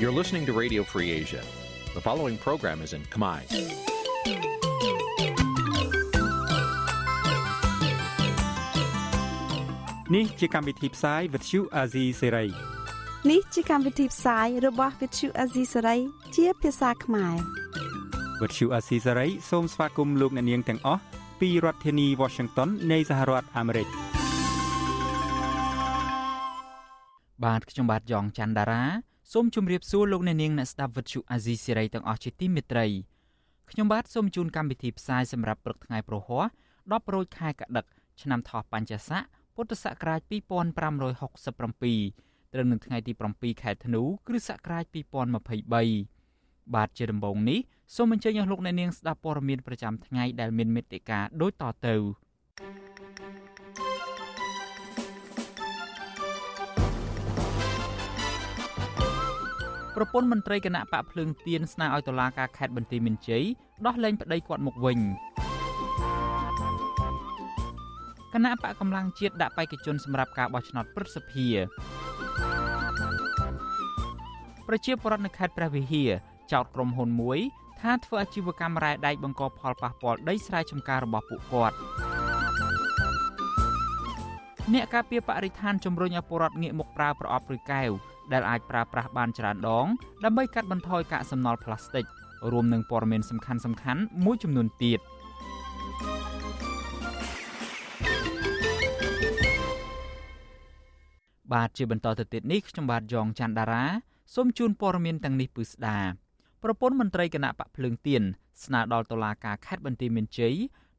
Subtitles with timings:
[0.00, 1.42] You're listening to Radio Free Asia.
[1.96, 3.40] The following program is in Khmer.
[10.08, 12.50] Nǐ chi càm bi tiệp xáy vệt chiu a zì sáy.
[13.30, 16.00] នេះជាកម្មវិធីផ្សាយរបស់ Vithu Azisaray
[16.36, 17.36] ជាភាសាខ្មែរ
[18.40, 21.02] វត្តឈូអាស៊ីសេរីសូមស្វាគមន៍លោកអ្នកនាងទាំងអស់
[21.40, 23.88] ពីរដ្ឋធានី Washington នៃសហរដ្ឋអាមេរិក
[27.44, 28.82] បាទខ្ញុំបាទយ៉ងច័ន្ទដារា
[29.35, 32.85] សូមជម្រាបសួរលោកអ្នកនាងអ្នកស្ដាប់វិទ្យុអាស៊ីសេរីទាំងអស់ជាទីមេត្រី
[33.71, 36.45] ខ្ញុំបាទសូមជូនកម្មវិធីផ្សាយសម្រាប់ព្រឹកថ្ងៃប្រហ័ស
[36.79, 37.85] 10រោចខែកដឹក
[38.21, 39.21] ឆ្នាំថោះបัญចស័ក
[39.55, 44.83] ពុទ្ធសករាជ2567ត្រូវនៅថ្ងៃទី7ខែធ្នូគ្រិស្តសករាជ
[45.63, 47.59] 2023បាទជាដំបូងនេះ
[47.95, 51.95] សូមអញ្ជើញអស់លោកអ្នកនាងស្ដាប់ព័ត៌មានប្រចាំថ្ងៃដែលមានមេត្តាដូចតទៅ
[59.95, 63.43] ប្រពន្ធមន្ត្រីគណៈបកភ្លើងទៀនស្នើឲ្យតុលាការខេត្តបន្ទាយមានជ័យ
[63.85, 64.99] ដោះលែងប្តីគាត់មកវិញ
[68.33, 71.47] គណៈបកកម្លាំងជាតិដាក់បេក្ខជនសម្រាប់ការបោះឆ្នោតព្រឹទ្ធសភា
[74.67, 76.11] ប្រជាពលរដ្ឋនៅខេត្តព្រះវិហារ
[76.51, 77.39] ចោទក្រុមហ៊ុនមួយ
[77.81, 81.75] ថាធ្វើអាជីវកម្មរ៉ែដែកបង្កផលប៉ះពាល់ដីស្រែចម្ការរបស់ពួកគាត់
[84.73, 87.91] អ្នកការពារបរិស្ថានជំរុញឲ្យពលរដ្ឋងាកមកប្រើប្រអប់ឬកែវ
[88.33, 89.85] ដែលអាចប្រើប្រាស់បានច្រើនដង
[90.23, 92.05] ដើម្បីកាត់បន្ថយកាកសំណល់ផ្លាស្ទិក
[92.51, 94.99] រួមនឹងព័ត៌មានសំខាន់សំខាន់មួយចំនួនទៀត
[101.53, 103.83] បាទជាបន្តទៅទៀតនេះខ្ញុំបាទយ៉ងច័ន្ទដារា
[104.35, 105.99] សូមជូនព័ត៌មានទាំងនេះពឺស្ដា
[106.63, 108.21] ប្រពន្ធមន្ត្រីគណៈបកភ្លើងទៀន
[108.63, 110.55] ស្នើដល់តុលាការខេត្តបន្ទាយមានជ័យ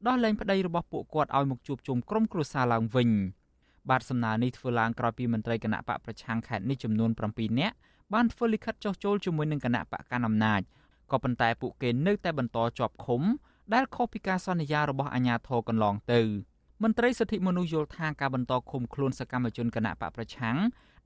[0.07, 3.09] ដោះលែងប្តីរបស់ពួកគាត់ឲ្យមកជួបជុំក្រុមគ្រួសារឡើងវិញ
[3.89, 7.75] បាទសំណើនេះធ្វើឡើងក្រោយពីមន្ត្រីគណៈបកប្រឆាំងខេត្តនេះចំនួន7នាក់
[8.13, 10.61] បានធ្វើលិខិតចុះចូលជាមួយនឹងគណៈបកកណ្ដាលអំណាច
[11.11, 13.21] ក៏ប៉ុន្តែពួកគេនៅតែបន្តជាប់ឃុំ
[13.73, 16.21] ដែលខុសពីការសន្យារបស់អាជ្ញាធរកន្លងទៅ
[16.83, 20.57] មន្ត្រីសិទ្ធិមនុស្សយល់ថាការបន្តឃុំខ្លួនសកម្មជនគណៈបកប្រឆាំង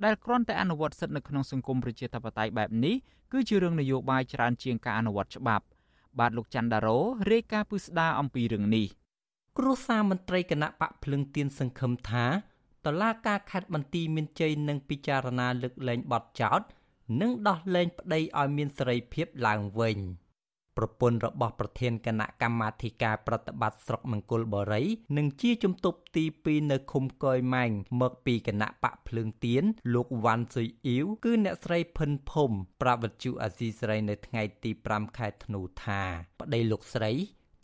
[0.03, 2.95] ដែលគ្រាន់តែអនុវត្តសិទ្ធិនៅក្នុងសង្គមប្រជាធិបតេយ្យបែបនេះ
[3.31, 5.65] គឺជារឿងនយោបាយច្រើនជាងការអនុវត្តច្បាប់
[6.19, 6.97] បាទលោកច័ន្ទដារ៉ូ
[7.31, 8.87] រាយការណ៍ពឹស្ដារអំពីរឿងនេះ
[9.57, 12.25] គ្រួសារមន្ត្រីគណៈបកភ្លឹងទៀនសង្ឃឹមថា
[12.85, 16.61] តឡាការខេត្តបន្ទាយមានជ័យនឹងពិចារណាលើកលែងបទចោទ
[17.21, 19.99] និងដោះលែងប្តីឲ្យមានសេរីភាពឡើងវិញ។
[20.77, 24.83] ប្រពន្ធរបស់ប្រធានគណៈកម្មាធិការប្រតិបត្តិស្រុកមង្គលបុរី
[25.17, 27.71] និងជាជំទប់ទី2នៅឃុំកយម៉ែង
[28.01, 29.63] មកពីគណៈបកភ្លើងទៀន
[29.93, 32.51] លោកវ៉ាន់ស៊ុយអ៊ីវគឺអ្នកស្រីភិនភុំ
[32.81, 36.01] ប្រាវវិទ្យុអាស៊ីសេរីនៅថ្ងៃទី5ខែធ្នូថា
[36.39, 37.11] ប្តីលោកស្រី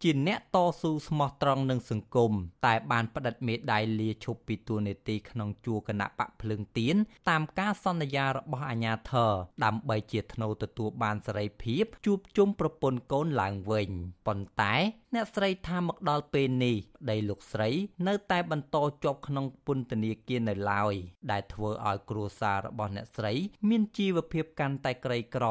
[0.04, 2.32] ជាអ្នកតស៊ូស្មោះត្រង់នឹងសង្គម
[2.66, 6.96] តែបានផ្តិតមេដាយលាឈប់ពីតួនាទីក្នុងជួរគណៈបកភ្លើងទៀន
[7.30, 9.32] តាមការសន្យារបស់អាជ្ញាធរ
[9.66, 13.90] ដើម្បីជាធ្នូទទួលបានសេរីភាពជួបជុំប្រពន្ធកូនឡើងវិញ
[14.28, 14.76] ប៉ុន្តែ
[15.14, 17.70] អ្នកស្រីថាមកដល់ពេលនេះប្តីលោកស្រី
[18.08, 20.94] នៅតែបន្តជាប់ក្នុងពន្ធនាគារនៅឡើយ
[21.32, 23.34] ដែលធ្វើឲ្យគ្រួសាររបស់អ្នកស្រី
[23.70, 25.48] មានជីវភាពកាន់តែក្រីក្រ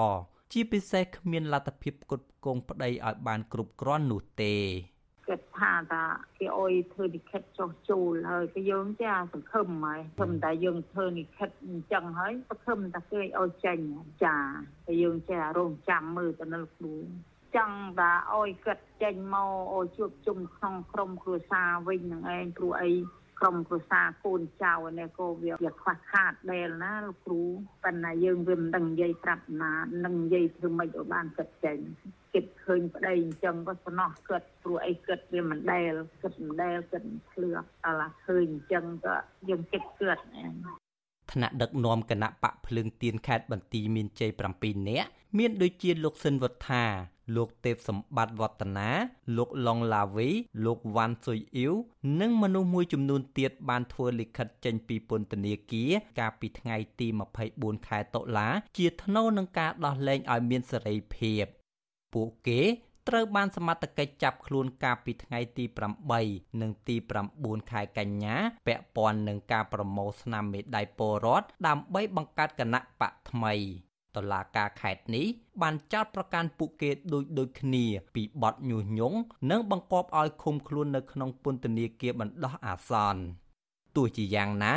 [0.53, 4.55] ជាពិសេសគ្មានលទ្ធភាពផ្គត់ផ្គង់ប្តីឲ្យបានគ្រប់គ្រាន់នោះទេ
[5.29, 6.05] គិតថាថា
[6.39, 13.79] គេអុយធ្វើនិខិតចុះជូលហើយក៏យើងចាសង្ឃឹមហើយព្រមតែយើងធ្វើនិខិតអញ្ចឹងហើយសង្ឃឹមតែគេអុយចេញ
[14.25, 14.37] ចា
[14.87, 16.95] តែយើងចេះរងចាំមើលទៅនៅគ្រូ
[17.57, 22.93] ចង់ថាអុយគិតចេញមកអុយជួបជុំក្នុងក្រុមគ្រួសារវិញនឹងឯងព្រោះអី
[23.41, 27.43] ក្រុមគ្រួសារកូនចៅនេះក៏វាវាខ្វះខាតដែលណាលោកគ្រូ
[27.85, 29.73] ប៉ុន្តែយើងវាមិនដឹងនិយាយប្រាប់ណា
[30.05, 31.79] នឹងនិយាយធ្វើម៉េចឲ្យបានគិតចេញ
[32.35, 35.93] គិតឃើញប្តីអញ្ចឹងក៏សំណោះគិតព្រោះអីគិតវាមិនដែល
[36.23, 37.51] គិតមិនដែលគិតភ្លឺ
[37.87, 39.17] អឡាឃើញអញ្ចឹងក៏
[39.49, 40.19] យើងគិតគិត
[41.33, 46.85] ថ្នាក់ដឹកនាំគណៈបកភ្លើងទៀនខេត្តបន្ទាយមានជ័យ7នាក់មានដូចជាលោកសិនវុធា
[47.35, 48.91] លោកទេពសម្បត្តិវឌ្ឍនា
[49.37, 50.29] លោកឡុងឡាវី
[50.65, 51.75] លោកវ៉ាន់ស៊ុយអ៊ីវ
[52.21, 57.07] និងមនុស្សមួយចំនួនទៀតបានធ្វើលិខិតចេញពីពន្ធនាគារកាលពីថ្ងៃទី
[57.49, 61.45] 24ខែតុលា ជាថ្នូវនឹងការដោះលែងឲ្យមានសេរីភាព
[62.13, 62.61] ពួកគេ
[63.09, 65.65] ត្រូវបានសមត្ថកិច្ចចាប់ខ្លួនកាលពីថ្ងៃទី
[66.13, 66.97] 8និងទី
[67.35, 68.37] 9ខែកញ្ញា
[68.67, 73.55] ពាក់ព័ន្ធនឹងការប្រមូលស្នាមមេដៃពលរដ្ឋដើម្បីបង្កើតគណៈបកថ្មី
[74.17, 75.27] តឡាការខេត្តនេះ
[75.63, 79.19] បានចោទប្រកាន់ពួកគេដូចដូចគ្នាពីបទញុះញង់
[79.51, 83.23] និងបង្គាប់ឲ្យឃុំខ្លួននៅក្នុងពន្ធនាគារបណ្ដោះអាសន្ន
[83.97, 84.75] ទោះជាយ៉ាងណា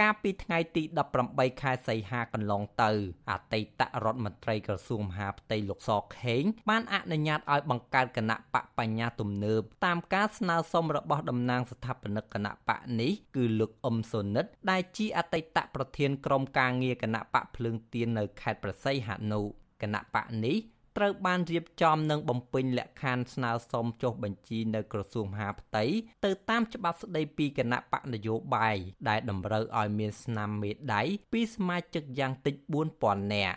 [0.00, 0.82] កាលពីថ្ងៃទី
[1.22, 2.90] 18ខែសីហាកន្លងទៅ
[3.30, 19.40] អតីតរដ្ឋមន្ត្រីក្រសួងមហាផ្ទៃលោកសខេងបានអនុញ្ញាតឲ្យបង្កើតគណៈបកបញ្ញាទំនើបតាមការស្នើសុំរបស់តំណាងស្ថាបនិកគណៈបកនេះគឺលោកអ៊ុំសូនិត ដែលជាអតីតប្រធានក្រុមការងារគណៈបកភ្លើងទៀននៅខេត្តប្រស័យហនុ
[19.82, 20.56] គណៈបកនេះ
[20.96, 25.84] ត្រូវបានរៀបចំនិងបំពេញលក្ខខណ្ឌស្នើសុំចុះបញ្ជីនៅក្រសួងមហាផ្ទៃ
[26.24, 28.76] ទៅតាមច្បាប់ស្តីពីគណៈបកនយោបាយ
[29.08, 31.02] ដែលតម្រូវឲ្យមានស្នាមមេដៃ
[31.32, 32.54] ពីសមាជិកយ៉ាងតិច
[32.94, 33.56] 4000នាក់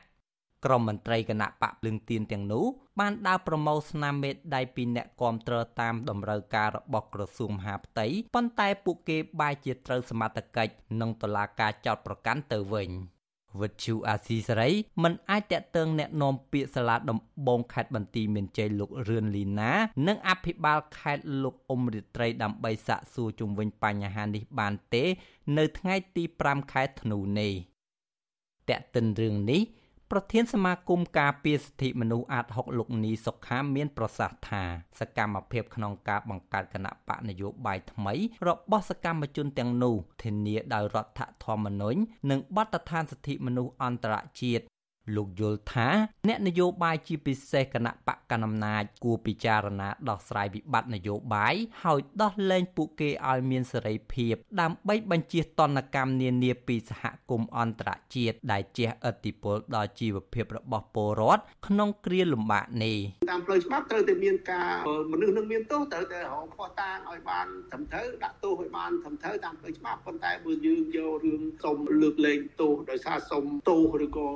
[0.65, 2.65] ក្រុមមន្ត្រីគណៈបកភ្លឹងទៀនទាំងនោះ
[2.99, 12.89] បានដើរប្រមូលស្នាមមេដៃពីអ្នកគាំទ្រតាមតម្រូវការរបស់ក្រសួងមហាផ្ទៃប៉ុន្តែពួកគេបែរជាត្រូវសមត្ថកិច្ចនិងតុលាការចោទប្រកាន់ទៅវិញ។
[13.60, 14.70] វិទ្យុអាស៊ីសេរី
[15.02, 19.72] មិនអាចតាក់ទងแนะនាំពាក្យសាលាដំបងខេត្តបន្ទាយមានជ័យលោករឿនលីណា
[20.06, 25.04] និងអភិបាលខេត្តលោកអ៊ុំរិត្រីដើម្បីសាកសួរជុំវិញបញ្ហានេះបានទេ
[25.58, 27.52] នៅថ្ងៃទី5ខែធ្នូនេះ
[28.70, 29.62] តាក់ទិនរឿងនេះ
[30.13, 34.63] ប្រធានសមាគមការពារសិទ្ធិមនុស្សអាត6លោកនីសុខាមានប្រសាសន៍ថា
[34.99, 38.13] សកម្មភាពក្នុងការបង្កើតគណៈបកនយោបាយថ្មី
[38.47, 44.63] របស់សកម្មជនទាំងនោះធានាដោយរដ្ឋធម្មនុញ្ញនិងបទដ្ឋានសិទ្ធិមនុស្សអន្តរជាតិ
[45.15, 45.89] លោកយល់ថា
[46.27, 62.97] អ្នកនយោបាយជាពិសេសគណៈបកកណ្ដាលអំណាចគួរពិចារណាដោះស្រាយវិបត្តិនយោបាយហើយដោះលែងពួកគេឲ្យមានសេរីភាព ដើម្បីបញ្ជៀសតនកម្មនានាពីសហគមន៍អន្តរជាតិដែលជះឥទ្ធិពលដល់ជីវភាពរបស់ពលរដ្ឋក្នុងគ្រាលំបាកនេះ
[63.31, 64.69] តាមផ្លូវច្បាប់ត្រូវតែមានការ
[65.11, 74.29] មនុស្សនឹងមានទោសត្រូវតែរកផោះតាងឲ្យបានត្រឹមត្រូវដាក់ទោសឲ្យបានត្រឹមត្រូវតាមផ្លូវច្បាប់ប៉ុន្តែបើយើងយករឿងសុំលើកលែងទោសដោយសារសុំទោសឬក៏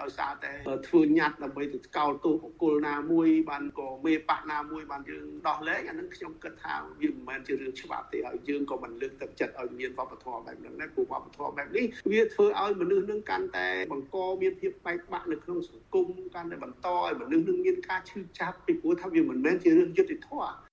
[0.00, 0.52] ដោយដោយសារតែ
[0.88, 20.67] ធ្វើញត្តិដើម្បីទៅស្កោលទោសបុគ្គលណាមួយបានក៏មេបកណាមួយបានយើងដោះលែងអានឹងខ្ញុំគិតថាវាមិនមែនជារឿងច្បាប់ទេហើយយើងក៏មិនលើកទឹកចិត្តឲ្យមានវប្បធម៌បែបហ្នឹងដែរព្រោះវប្បធម៌បែបនេះវាធ្វើឲ្យមនុស្សនឹងកាន់តែបង្កមានភាពបែកបាក់នៅក្នុងសង្គមកាន់តែបន្តឲ្យមនុស្សនឹងមានការឈឺចាប់ពីព្រោះថាវាមិនមែនជារឿងយុត្តិធម៌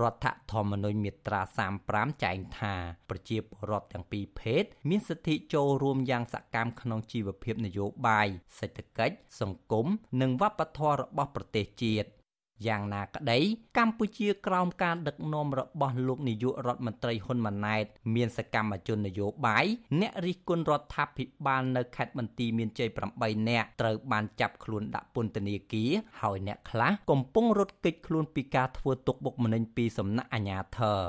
[0.00, 1.40] រដ្ឋធម្មនុញ្ញមាត្រា
[1.82, 2.74] 35ចែងថា
[3.08, 9.86] ប្រជាពលរដ្ឋទាំងពីរភេទមានសិទ្ធិចូលរួមយ៉ាងសកម្មក្នុងជីវភាពនយោបាយសេដ្ឋកិច្ចសង្គម
[10.20, 12.08] និងវប្បធម៌របស់ប្រទេសជាតិ
[12.66, 13.38] យ៉ាងណាក្តី
[13.78, 17.84] កម្ពុជាក្រោមការដឹកនាំរបស់លោកនាយករដ្ឋមន្ត្រីហ៊ុនម៉ាណែត
[18.14, 19.64] មានសកម្មជននយោបាយ
[20.00, 25.90] អ្នករិះគន់រដ្ឋាភិបាលនៅខេត្តបន្ទាយមានជ័យ8នាក់ត្រូវបានចាប់ខ្លួនដាក់ពន្ធនាគារ
[26.22, 31.00] ហើយអ្នកខ្លះកំពុងរត់គេចខ្លួនពីការធ្វើទុកបុកម្នេញពីសំណាក់អាជ្ញាធរ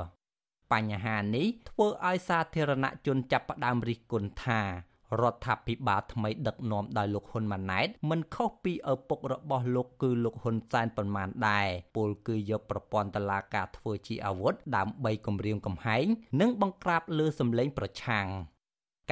[0.73, 4.61] បញ្ហានេះធ្វើឲ្យសាធារណជនចាប់ផ្ដើមរិះគន់ថា
[5.21, 16.05] រដ្ឋាភិបាលថ្មីដឹកនាំដោយលោកហ៊ុនម៉ាណែតមិនខុសពីឪពុករបស់លោកគឺលោកហ៊ុនសែនប៉ុន្មានដែរពលគឺយកប្រព័ន្ធតឡាការធ្វើជាអាវុធដើម្បីគម្រាមកំហែង
[16.41, 18.27] និងបង្ក្រាបលើសម្លេងប្រឆាំង។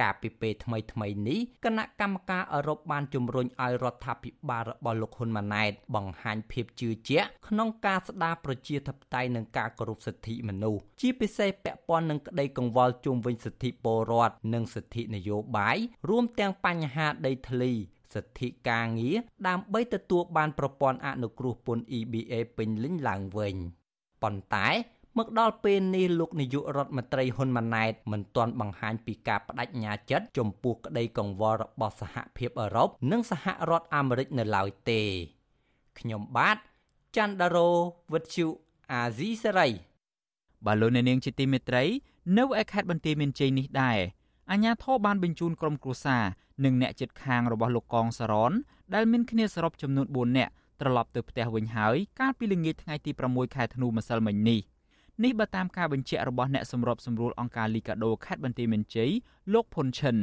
[0.00, 17.72] កាលពីពេលថ្មីថ្មីនេះគណៈកម្មការអឺរ៉ុបបានជំរុញឲ្យរដ្ឋាភិបាលរបស់លោកហ៊ុនម៉ាណែតបង្ហាញភាពជឿជាក់ក្នុងការស្ដារប្រជាធិបតេយ្យនិងការគោរពសិទ្ធិមនុស្សជាពិសេសពាក់ព័ន្ធនឹងក្តីកង្វល់ជុំវិញសិទ្ធិពលរដ្ឋនិងសិទ្ធិនយោបាយរួមទាំងបញ្ហាដីធ្លី
[18.14, 19.16] សិទ្ធិការងារ
[19.48, 23.56] ដើម្បីទទួលបានប្រព័ន្ធអនុគ្រោះពន្ធ EBA ពេញលេញឡើងវិញ
[24.22, 24.68] ប៉ុន្តែ
[25.18, 35.02] មកដល់ពេលនេះលោកនាយករដ្ឋមន្ត្រីហ៊ុនម៉ាណែតមិនទាន់បង្ហាញពីការបដិញ្ញាចិត្តចំពោះក្តីកង្វល់របស់សហភាពអឺរ៉ុបនិងសហរដ្ឋអាមេរិកនៅឡើយទេ
[35.98, 36.56] ខ្ញុំបាទ
[37.16, 37.70] ច័ន្ទដារោ
[38.12, 38.46] វិទ្យុ
[38.92, 39.68] អាស៊ីសេរី
[40.66, 41.84] បាទលោកអ្នកនាងជាទីមេត្រី
[42.38, 43.98] នៅឯខេត្តបន្ទាយមានជ័យនេះដែរ
[44.50, 46.24] អាជ្ញាធរបានបញ្ជូនក្រុមគ្រួសារ
[46.64, 48.52] និងអ្នកជិតខាងរបស់លោកកងសរន
[48.94, 54.60] ដែលមានគ្នាសរុបចំនួន4នាក់ត្រឡប់ទៅផ្ទះវិញហើយកាលពីល្ងាចថ្ងៃទី6ខែធ្នូម្សិលមិញនេះ។
[55.22, 59.10] នេះបើតាមការបញ្ជាក់របស់អ្នកសម្របសម្រួលអង្គការលីកាដូខេត្តបន្ទាយមានជ័យ
[59.52, 60.16] លោកផុនឈិន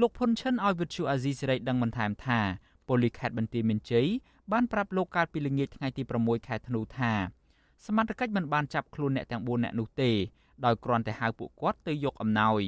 [0.00, 2.40] លោកផុនឈិនឲ្យវិទ្យុអាស៊ីសេរីដឹងបន្ថែមថា
[2.88, 4.06] ប៉ូលីសខេត្តបន្ទាយមានជ័យ
[4.52, 7.12] បានប្រាប់លោកកាលពីល្ងាចថ្ងៃទី6ខែធ្នូថា
[7.86, 10.10] សមត្ថកិច្ចមិនបានចាប់ខ្លួនអ្នកទាំង4នាក់នោះទេ
[10.64, 12.62] ដោយគ្រាន់តែហៅពួកគាត់ទៅយកអំណោយ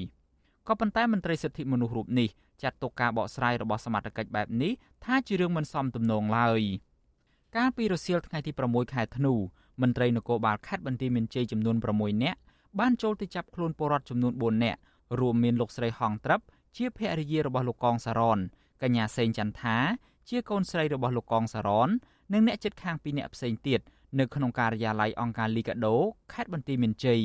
[0.68, 2.28] ក៏ប៉ុន្តែមន្ត្រីសិទ្ធិមនុស្សរូបនេះ
[2.62, 4.72] ចាត់ទុកការបកស្រាយរបស់សមត្ថកិច្ចបែបនេះ
[5.04, 6.60] ថាជារឿងមិនសមទំនងឡើយ
[7.56, 9.34] កាលពីរសៀលថ្ងៃទី6ខែធ្នូ
[9.82, 12.38] មន្ត្រីនគរបាលខេត្តបន្ទាយមានជ័យចំនួន6នាក់
[12.80, 14.80] បានចូលទៅចាប់ខ្លួនពលរដ្ឋចំនួន4នាក់
[15.20, 16.40] រួមមានលោកស្រីហងត្រឹប
[16.76, 18.38] ជាភរិយារបស់លោកកងសារ៉ន
[18.82, 19.76] កញ្ញាសេងចន្ទថា
[20.28, 21.88] ជាកូនស្រីរបស់លោកកងសារ៉ន
[22.32, 23.80] និងអ្នកជិតខាងពីរនាក់ផ្សេងទៀត
[24.18, 25.96] នៅក្នុងការិយាល័យអង្គការលីកាដូ
[26.32, 27.22] ខេត្តបន្ទាយមានជ័យ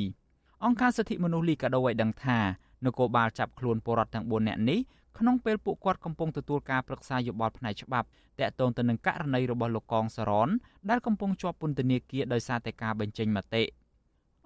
[0.64, 2.38] អង្គការសិទ្ធិមនុស្សលីកាដូឲ្យដឹងថា
[2.84, 4.78] នគរបាលចាប់ខ្លួនពលរដ្ឋទាំង4នាក់នេះ
[5.18, 8.06] ក្នុងពេលពួកគាត់កំពុងទទួលការប្រឹក្សាយោបល់ផ្នែកច្បាប់
[8.40, 10.48] តាក់ទងទៅនឹងករណីរបស់លោកកងសរន
[10.90, 13.62] ដែលកំពុងជាប់ពន្ធនាគារដោយសារតែការបញ្ចេញមតិ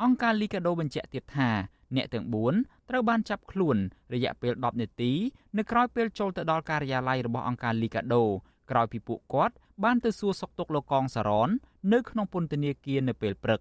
[0.03, 1.51] អង្គការលីកាដូបញ្ជាក់ទៀតថា
[1.97, 2.27] អ្នកទាំង
[2.57, 3.77] 4ត្រូវបានចាប់ខ្លួន
[4.15, 5.13] រយៈពេល10នាទី
[5.57, 8.23] នៅក្រៅពេលចូលទៅដល់ការិយាល័យរបស់អង្គការ Liga do
[8.71, 11.49] ក្រោយពីពួកគាត់បានទៅសួរសុខទុក្ខលោកកងសារ៉ន
[11.93, 13.61] នៅក្នុងពន្ធនាគារនៅពេលព្រឹក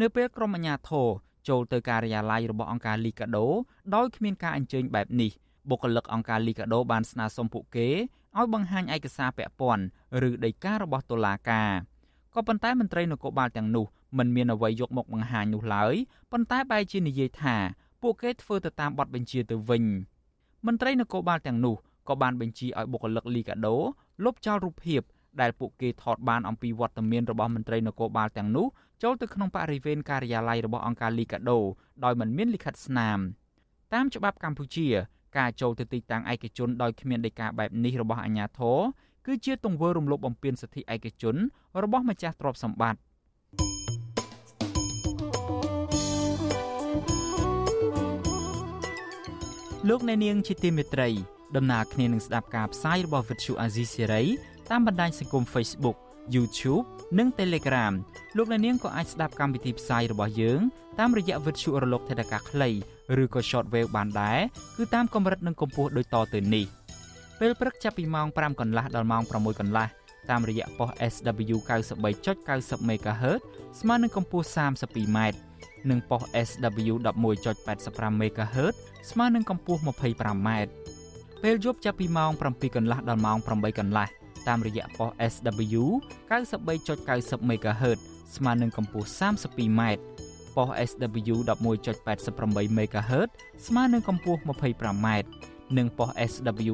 [0.00, 1.08] នៅពេលក្រុមអាជ្ញាធរ
[1.48, 3.46] ចូលទៅការិយាល័យរបស់អង្គការ Liga do
[3.94, 5.30] ដោយគ្មានការអញ្ជើញបែបនេះ
[5.70, 7.88] បុគ្គលិកអង្គការ Liga do បានស្នើសុំពួកគេ
[8.36, 9.84] ឲ្យបង្ហាញឯកសារពាក់ព័ន្ធ
[10.28, 11.70] ឬដីការបស់តុលាការ
[12.34, 13.86] ក៏ប៉ុន្តែមន្ត្រីនគរបាលទាំងនោះ
[14.18, 15.94] មិនមានអ្វីយកមកបង្ហាញនោះឡើយ
[16.32, 17.56] ប៉ុន្តែបែរជានិយាយថា
[18.02, 19.84] ពួកគេធ្វើទៅតាមបទបញ្ជាទៅវិញ
[20.66, 21.76] មន្ត្រីនគរបាលទាំងនោះ
[22.08, 23.76] ក៏បានបញ្ជាឲ្យបុគ្គលិកលីកាដូ
[24.24, 25.00] លុបចោលរូបភាព
[25.40, 28.66] ដែលពួកគេថតបានអំពីវត្តមានរបស់មន្ត្រីនគរបាលទាំងនោះ
[29.02, 31.58] ចូលទៅក្នុងបរិវេណការិយាល័យរបស់អង្គការលីកាដូ
[32.04, 33.18] ដោយមិនមានលិខិតស្នាម
[33.94, 34.88] តាមច្បាប់កម្ពុជា
[35.38, 38.78] ការចូលទៅទីតាំងឯកជនដោយគ្មានដីកាបែបនេះរបស់អាជ្ញាធរ
[39.26, 41.36] គឺជាទង្វើរំលោភបំពានសិទ្ធិឯកជន
[41.82, 43.00] របស់ម្ចាស់ទ្រព្យសម្បត្តិ
[49.88, 51.08] លោកអ្នកនាងជាទីមេត្រី
[51.56, 54.26] ដំណើរគ្នានឹងស្ដាប់ការផ្សាយរបស់ Vuthu Azizi Serai
[54.70, 55.96] តាមបណ្ដាញសង្គម Facebook
[56.34, 56.84] YouTube
[57.18, 57.92] និង Telegram
[58.36, 60.60] លោកអ្នកនាងក៏អាចស្ដាប់កម្មវិធីផ្សាយរបស់យើង
[60.98, 62.70] តាមរយៈ Vuthu រលកថេដាកាខ្លី
[63.22, 64.38] ឬក៏ Shortwave បានដែរ
[64.76, 66.64] គឺតាមកម្រិតនិងកម្ពស់ដូចតទៅនេះ
[67.40, 69.86] ពេលព្រឹកចាប់ពីម៉ោង5កន្លះដល់ម៉ោង6កន្លះ
[70.30, 71.56] តាមរយៈប៉ុស SW
[72.18, 73.40] 93.90 MHz
[73.80, 75.18] ស្មើនឹងកម្ពស់ 32m
[75.90, 78.74] និងប៉ុស SW 11.85 MHz
[79.10, 80.48] ស្មើនឹងកម្ពស់ 25m
[81.42, 84.06] ពេលយប់ចាប់ពីម៉ោង7កន្លះដល់ម៉ោង8កន្លះ
[84.48, 85.82] តាមរយៈប៉ុស SW
[86.30, 87.98] 93.90 MHz
[88.36, 89.82] ស្មើនឹងកម្ពស់ 32m
[90.58, 93.30] ប៉ុស SW 11.88 MHz
[93.66, 95.08] ស្មើនឹងកម្ពស់ 25m
[95.78, 96.72] និងប៉ុស SW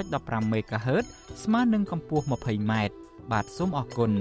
[0.00, 1.04] 15.15 MHz
[1.44, 2.72] ស្មើនឹងកម្ពស់ 20m
[3.30, 4.12] បាទសូមអរគុណ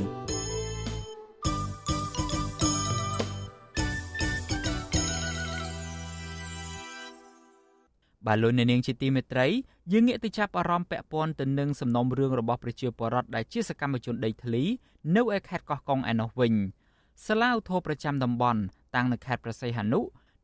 [8.26, 9.48] បាទលោកអ្នកនាងជាទីមេត្រី
[9.92, 14.64] យើងងាកទៅចាប់អារម្មណ៍ពាក់ព័ន្ធទៅនឹងសំណុំរឿងរបស់ប្រជាពលរដ្ឋដែលជាសកម្មជនដីធ្លី
[15.16, 16.56] នៅឯខេត្តកោះកុងឯណោះវិញ
[17.26, 18.62] សាលាឧទ្ធរប្រចាំតំបន់
[18.96, 20.00] តាំងនៅខេត្តប្រស័យហនុ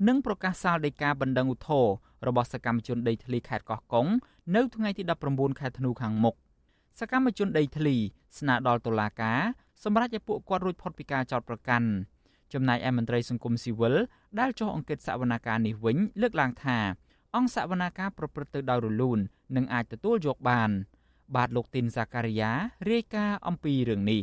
[0.08, 1.86] និងប្រកាសសាលដីកាបណ្ដឹងឧទ្ធរ
[2.28, 4.08] របស់សកម្មជនដីធ្លីខេត្តកោះកុង
[4.56, 6.36] នៅថ្ងៃទី19ខែធ្នូខាងមុខ
[7.00, 7.96] សកម្មជនដីធ្លី
[8.40, 9.40] ស្នើដល់តុលាការ
[9.84, 11.88] សម្រាប់ឲ្យពួកគាត់រួចផុតពីការចោទប្រកាន់
[12.54, 13.96] ចំណែកឯមន្ត្រីសង្គមស៊ីវិល
[14.40, 16.78] ដែលចុះអង្កេតសវនកម្មនេះវិញលើកឡើងថា
[17.36, 19.20] អង្គសវនាការប្រព្រឹត្តទៅដោយរលូន
[19.56, 20.70] និងអាចទទួលយកបាន
[21.36, 22.52] បាទលោកទីនសាការីយ៉ា
[22.92, 24.22] រាយការណ៍អំពីរឿងនេះ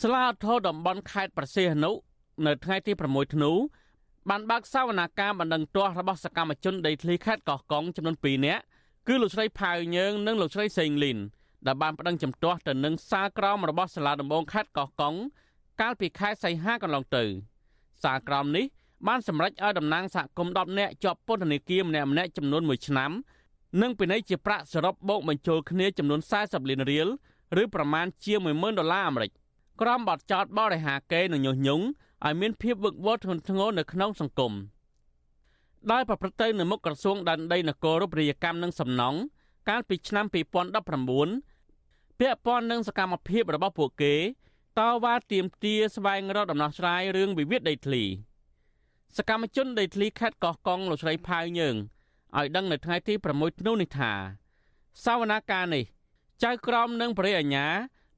[0.00, 1.92] សាលាធរតំបន់ខេត្តប្រសេះអនុ
[2.46, 3.52] នៅថ្ងៃទី6ធ្នូ
[4.30, 8.62] បានបើកសវនាការបណ្ដឹងទាស់របស់សកម្មជនដីធ្លីខេត្តកោះកុងចំនួន2នាក់
[9.08, 11.18] គឺលោកស្រីផៅយើងនិងលោកស្រីសេងលីន
[11.66, 15.14] ដែលបានប្តឹងចំទាស់ទៅនឹងសាលក្រមរបស់សាលាដំបងខេត្តកោះកុង
[15.80, 17.24] កាលពីខែសីហាកន្លងទៅ
[18.02, 18.64] សាលក្រមនេះ
[19.06, 23.10] បានសម្រេចឲ្យតំណាងសហគមន៍10នាក់ជាប់ពន្ធនាគារម្នាក់ម្នាក់ចំនួន1ឆ្នាំ
[23.82, 27.08] និងពិន័យជាប្រាក់សរុបបូកបញ្ចូលគ្នាចំនួន40លានរៀល
[27.62, 29.32] ឬប្រមាណជា10000ដុល្លារអាមេរិក
[29.82, 31.84] ក្រមបទចោតបរិហាកេនិងញុះញង់
[32.26, 34.52] ឲ្យមានភាពវឹកវរធ្ងន់ធ្ងរនៅក្នុងសង្គម
[35.92, 39.18] ដោយប្រព្រឹត្តទៅនៅមុខក្រសួងដែនដីនគររូបនីយកម្មនិងសំណង់
[39.68, 44.14] កាលពីឆ្នាំ2019ពាក់ព័ន្ធនឹងសកម្មភាពរបស់ពួកគេ
[44.78, 48.02] តវ៉ាទាមទារស្វែងរកដំណោះស្រាយរឿងវិវាទដីធ្លី។
[49.16, 51.76] សកម្មជនដីធ្លីខេត្តកោះកុងលោកស្រីផៅយើង
[52.38, 54.12] ឲ្យដឹងនៅថ្ងៃទី6ធ្នូនេះថា
[55.04, 55.84] សវនាការនេះ
[56.44, 57.66] ចៅក្រមនិងបរិយាញ្ញា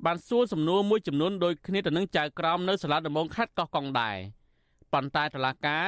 [0.04, 4.16] បានសួរសំណួរមួយចំនួនដូចគ្នាទៅនឹងចៅក្រមនៅសាលាដំបងខេត្តកោះកុងដែរ
[4.92, 5.84] ប៉ុន្តែតឡាការ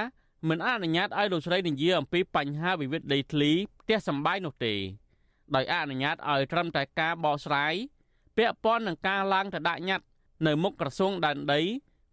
[0.49, 4.75] មិនអនុញ្ញាតឲ្យលោកស្រីនិយាយអំពីបញ្ហាវិវាទដីធ្លីផ្ទះសម្បែងនោះទេ
[5.55, 7.75] ដោយអនុញ្ញាតឲ្យត្រឹមតែការបកស្រាយ
[8.37, 10.07] ពាក់ព័ន្ធនឹងការឡើងទៅដាក់ញត្តិ
[10.47, 11.61] នៅមុខក្រសួងដែនដី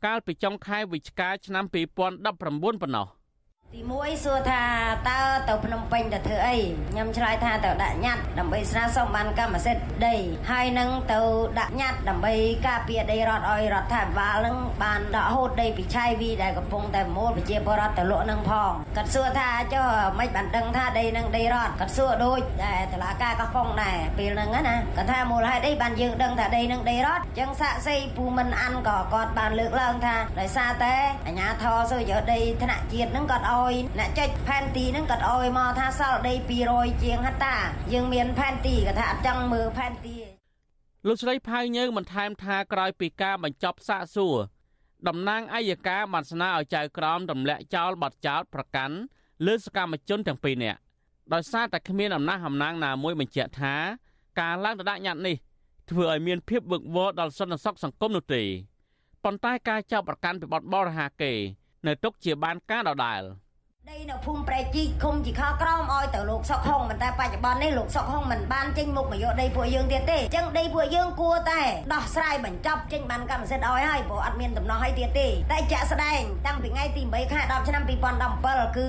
[0.06, 2.08] កាលពីចុងខែវិច្ឆិកាឆ្នាំ2019ប៉ុ
[2.90, 3.08] ណ្ណោះ។
[3.75, 4.63] ទី1សួរថា
[5.10, 6.58] តើទៅភ្នំពេញទៅធ្វើអី
[6.89, 10.15] ខ្ញុំឆ្លើយថាទៅដាក់ញត្តិដើម្បីស្នើសុំបានកម្មសិទ្ធិដី
[10.51, 11.20] ហើយនឹងទៅ
[11.60, 12.34] ដាក់ញត្តិដើម្បី
[12.68, 19.86] ការពារដីរដ្ឋឲ្យរដ្ឋាភិបាលនឹងបានដកហូតដីពិឆ័យវីដែលកំពុងតែប្រមូលប្រជាពលរដ្ឋទៅលក់នឹងផងគាត់សួរថាចុះ
[20.20, 30.96] មិនបានដឹងថាដីនឹងដីរដ្ឋគាត់សួរដូចតែតឡាការកោះកុងដែរពេលហ្នឹងណាគាត់ថាមូលហេតុអីបានយើងដឹងថាដីនឹងដីរដ្ឋអញ្ចឹងសាក់សីពូមិនអានក៏គាត់បានលើកឡើងថាដោយសារតែ
[31.27, 36.34] អាញាធរសុយោដីថ្នាក់ជាតិហ្នឹងគាត់ឲ្យឲ្យអ្នកចុចផែនទីហ្នឹងគាត់ឲ្យមកថាសល់ដី
[36.67, 37.55] 200ជាងហត្តា
[37.93, 40.17] យើងមានផែនទីគាត់ថាអត់ចង់មើលផែនទី
[41.08, 44.36] លោកស្រីផៅយើងបន្ថែមថាក្រោយពីការបញ្ចប់សាកសួរ
[45.08, 48.96] តំណាងអัยការបានស្នើឲ្យចៅក្រមទម្លាក់ចោលបទចោតប្រកាន់
[49.46, 50.79] លើសកម្មជនទាំងពីរនាក់
[51.34, 53.75] ដោយសារតែគ្មានអំណះអំណាងណាមួយបញ្ជាក់ថា
[54.39, 55.36] ការឡើងទៅដាក់ញត្តិនេះ
[55.89, 58.43] ធ្វើឲ្យមានភាពវឹកវរដល់សន្តិសុខសង្គមនោះទេ
[59.24, 61.34] ប៉ុន្តែការចាប់ប្រកាន់ពីបទបរិហាកេ
[61.88, 63.22] នៅទុកជាបានការដដែល។
[63.92, 71.62] ដីនៅភូមិប្រែកជីឃុំជីខក្រមឲ្យទៅលោកសុកហុងប៉ុន្តែបច្ចុប្បន្ននេះលោកសុកហុងមិនបានចេញមុខមកយកដីពួកយើងទៀតទេអញ្ចឹងដីពួកយើងគួរតែ
[71.94, 78.88] ដោះស្រាយបញ្ចប់ចេញបានកម្មសិទ្ធិឲ្យហើយព្រោះអត់មានដំណោះឲ្យទៀតទេតែជាក់ស្ដែងតាំងពីថ្ងៃទី8ខែ10ឆ្នាំ2017គឺ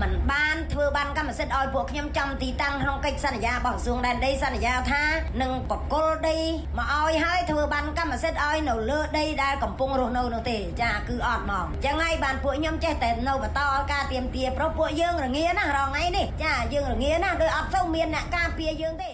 [0.00, 5.04] มันបានធ្វើបានកម្មសិទ្ធិឲ្យពួកខ្ញុំចំទីតាំងក្នុងកិច្ចសន្យារបស់ក្រសួងដែនដីសន្យាថា
[5.42, 6.38] នឹងបកគលដី
[6.78, 13.60] មកឲ្យហើយធ្វើបានកម្មសិទ្ធិឲ្យនៅលើដីដែលកំពុងរស់នៅនោះទេចាគឺអត់មកអញ្ចឹងហើយបានពួកខ្ញុំចេះតែនៅបន្ត
[13.92, 19.10] ការទៀមទាព្រោះពួកយើងរងាណារងថ្ងៃនេះចាយើងរងាណាដោយអត់សូវមានអ្នកការពារយើងទេ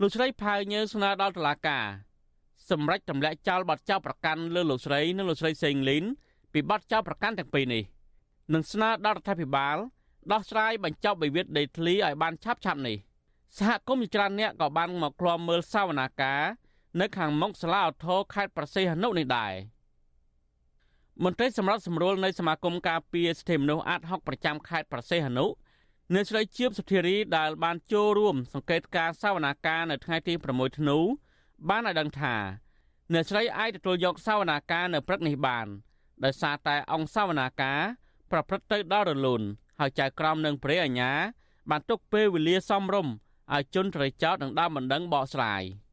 [0.00, 1.84] លោកស្រីផៅញើស្នើដល់តុលាការ
[2.70, 6.04] សម្រាប់ទម្លាក់ចោលបទចោលប្រកាន់លើលោកស្រីនិងលោកស្រីសេងលីន
[6.52, 7.82] ពីបទចោលប្រកាន់ទាំងពីរនេះ
[8.52, 9.76] និងស្នើដល់រដ្ឋាភិបាល
[10.32, 12.96] ដោះស្រាយបញ្ចប់វិវាទដីធ្លីឲ្យបានឆាប់ឆាប់នេះ
[13.58, 16.42] សហគមន៍ជាច្រើនអ្នកក៏បានមកឃ្លាំមើលសវនាការ
[17.00, 19.52] នៅខាងមុខសាលាឧទ្ធរខេត្តប្រសេះអនុនេះដែរ
[21.24, 25.46] មន្ត្រីសម្រាប់សម្រួលនៃសមាគមការពារសិទ្ធិមនុស្សអាត60ប្រចាំខេត្តប្រសេះអនុ
[26.14, 30.98] អ្នកស្រីជាបសុធារីដែលបានចូលរួមសង្កេតការសវនាការនៅថ្ងៃទី6ធ្នូ
[31.68, 32.34] បានឲ្យដឹងថា
[33.12, 35.66] អ្នកស្រីអាចទទួលយកសវនាការនៅព្រឹកនេះបាន
[36.24, 37.80] ដោយសារតែអង្គសវនាការ
[38.30, 39.42] ប្រព្រឹត្តទៅដល់រលូន
[39.80, 41.12] ហើយចៅក្រមនិងព្រះអាជ្ញា
[41.70, 43.12] បានទុកពេលវេលាសមរម្យ
[43.54, 45.62] ឲ្យជនត្រីចោតនឹងដើមបណ្ដឹងបកស្រាយ។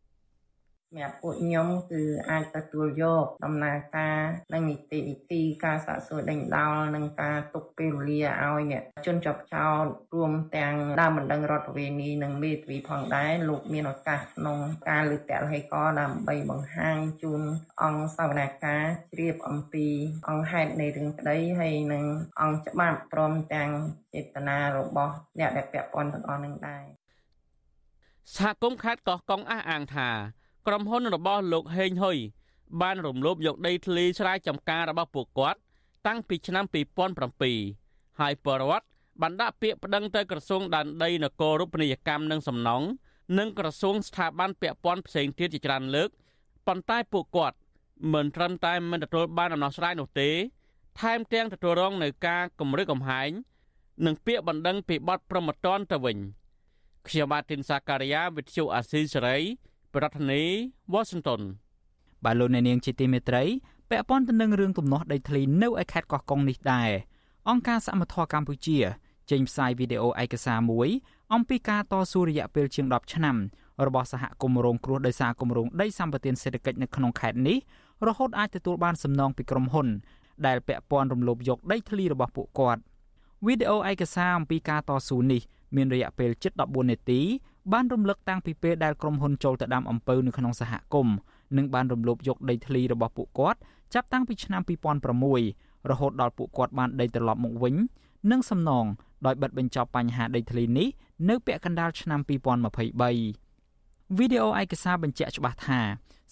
[0.93, 4.17] សម្រាប់ពួកខ្ញុំគឺអាចទទួលយកដំណើរការ
[4.53, 9.85] និងនីតិវិធីការសាកសួរដេញដោលនិងការទុកពេលវេលាឲ្យអ្នកជនជាប់ចោត
[10.15, 14.57] រួមទាំងដើមបណ្ដឹងរដ្ឋវេនីនិងមេធាវីផងដែរលោកមានឱកាសក្នុង
[14.89, 17.41] ការលើកតលហេកដើម្បីបង្ហាញជូន
[17.83, 18.83] អង្គសវនាការ
[19.13, 19.87] ជ្រាបអំពី
[20.29, 22.05] អង្គហេតុនៃរឿងក្តីហើយនិង
[22.41, 23.69] អង្គច្បាប់ព្រមទាំង
[24.13, 26.83] ចេតនារបស់អ្នកដែលពាក់ព័ន្ធទាំងអស់នឹងដែរ
[28.35, 30.09] សហគមន៍ខេត្តកោះកុងអះអាងថា
[30.67, 32.17] ក្រុមហ៊ុនរបស់លោកហេងហ៊ុយ
[32.81, 35.59] បានរំលោភយកដីធ្លីស្រែចម្ការរបស់ពួកគាត់
[36.07, 36.65] តាំងពីឆ្នាំ
[37.41, 38.85] 2007ហើយបរដ្ឋ
[39.21, 42.87] បានដាក់ពាក្យប្តឹងទៅក្រសួងដែនដីនគររូបនីយកម្មនិងសំណង់
[43.37, 46.09] និងក្រសួងស្ថាប័នពាក់ព័ន្ធផ្សេងទៀតជាច្រើនលើក
[46.67, 47.57] ប៉ុន្តែពួកគាត់
[48.13, 50.29] មិនត្រឹមតែមិនទទួលបានដំណោះស្រាយនោះទេ
[50.99, 53.29] ថែមទាំងទទួលរងនឹងការគំរាមកំហែង
[54.05, 56.17] និងពាក្យបណ្ដឹងពីបទប្រមត្តនទៅវិញ
[57.07, 59.37] ខ្ញុំបាទទីនសាការីយ៉ាវិទ្យុអាស៊ីសេរី
[59.93, 60.51] ប្រធានាធិ
[60.93, 61.41] បតី Washington
[62.23, 63.43] បាទលោកអ្នកនាងជាទីមេត្រី
[63.89, 66.89] ពាក់ព័ន្ធទៅនឹងរឿងទំនាស់ដីធ្លីនៅឯខេត្តកោះកុងនេះដែរ
[67.49, 68.77] អង្គការសមត្ថកម្ពុជា
[69.31, 70.89] ចេញផ្សាយវីដេអូឯកសារមួយ
[71.33, 73.37] អំពីការតស៊ូរយៈពេលជាង10ឆ្នាំ
[73.87, 77.57] របស់សហគមន៍រងគ្រោះដោយសារគម្រោងដីសម្បត្តិសេដ្ឋកិច្ចនៅក្នុងខេត្តនេះ
[78.07, 79.87] រហូតអាចទទួលបានសំណងពីក្រុមហ៊ុន
[80.47, 82.81] ដែលពាក់ព័ន្ធរំលោភយកដីធ្លីរបស់ពួកគាត់
[83.45, 85.41] វីដេអូឯកសារអំពីការតស៊ូនេះ
[85.75, 87.21] មានរយៈពេលជិត14នាទី
[87.71, 91.15] បានរំលឹកតាំងពីពេលដែលក្រុមហ៊ុនចូលទៅដាំអំពៅនៅក្នុងសហគមន៍
[91.57, 93.59] និងបានរំលោភយកដីធ្លីរបស់ពួកគាត់
[93.93, 94.61] ចាប់តាំងពីឆ្នាំ
[95.25, 97.75] 2006រហូតដល់ពួកគាត់បានដីត្រឡប់មកវិញ
[98.31, 98.85] និងសំណង
[99.25, 100.87] ដោយបិទបញ្ចប់បញ្ហាដីធ្លីនេះ
[101.29, 105.79] នៅពាក់កណ្ដាលឆ្នាំ2023វីដេអូឯកសារបញ្ជាក់ច្បាស់ថា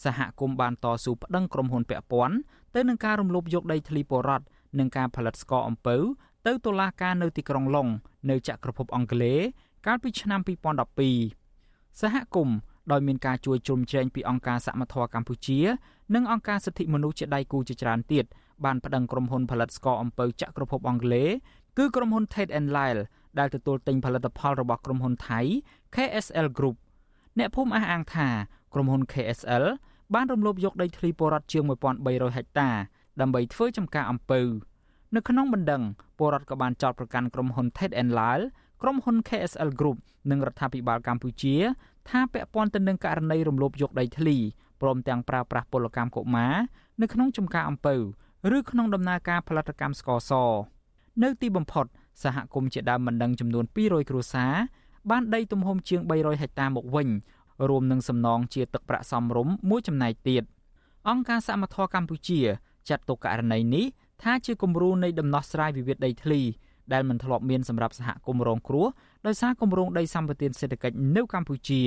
[0.03, 2.35] សហគមន៍បានតស៊ូប្តឹងក្រុមហ៊ុនពាក់ព័ន្ធ
[2.75, 4.45] ទៅនឹងការរំលោភយកដីធ្លីពលរដ្ឋ
[4.79, 5.97] និងការផលិតស្ករអំពៅ
[6.47, 7.87] ទៅតុលាការនៅទីក្រុងឡុង
[8.29, 9.39] នៅចក្រភពអង់គ្លេស
[9.85, 10.39] កាលពីឆ្នាំ
[11.21, 12.57] 2012សហគមន៍
[12.91, 15.59] ដោយមានការជួយជ្រោមជ្រែងពីអង្គការសមត្ថកម្ពុជា
[16.15, 18.25] និងអង្គការសិទ្ធិមនុស្សជាដៃគូជាច្រើនទៀត
[18.65, 21.29] បានប្តឹងក្រុមហ៊ុនផលិតស្ករអំពៅចក្រភពអង់គ្លេស
[21.77, 23.01] គឺក្រុមហ៊ុន Tate and Lyle
[23.39, 25.39] ដែលទទួលទិញផលិតផលរបស់ក្រុមហ៊ុនថៃ
[25.95, 26.75] KSL Group
[27.37, 28.27] អ្នកភូមិអះអាងថា
[28.73, 29.65] ក្រុមហ៊ុន KSL
[30.13, 31.63] បានរំលោភយកដីធ្លីពលរដ្ឋជាង
[31.99, 32.69] 1300ហិកតា
[33.21, 34.41] ដើម្បីធ្វើចំការអំពៅ
[35.15, 35.83] នៅក្នុងបណ្ដឹង
[36.17, 38.45] ពលរដ្ឋក៏បានចោទប្រកាន់ក្រុមហ៊ុន Tate and Lyle
[38.81, 39.97] ក្រុមហ៊ុន KSL Group
[40.31, 41.55] និងរដ្ឋាភិបាលកម្ពុជា
[42.09, 44.37] ថាពាក់ព័ន្ធទៅនឹងករណីរំលោភយកដីធ្លី
[44.81, 46.53] ព្រមទាំងប្រើប្រាស់ពលកម្មកុមារ
[47.01, 47.95] នៅក្នុងចំការអំពៅ
[48.57, 50.31] ឬក្នុងដំណើរការផលិតកម្មស្ករស
[51.23, 51.85] នៅទីបំផុត
[52.23, 54.53] សហគមន៍ជាដើមបណ្ដឹងចំនួន200គ្រួសារ
[55.09, 57.07] បានដីទំហំជាង300ហិកតាមកវិញ
[57.69, 60.43] រួមនឹងសំណងជាទឹកប្រាក់សមរម្យមួយចំណែកទៀត
[61.09, 62.39] អង្គការសមត្ថកម្ពុជា
[62.89, 63.85] ចាត់ទុកករណីនេះ
[64.23, 66.41] ថាជាគំរូនៃដំណោះស្រាយវិវាទដីធ្លី
[66.93, 68.87] ដែលមិនធ្លាប់មានសម្រាប់សហគមន៍រងគ្រោះ
[69.27, 71.81] ដោយសារគម្រោងដីសម្បត្តិសេដ្ឋកិច្ចនៅកម្ពុជា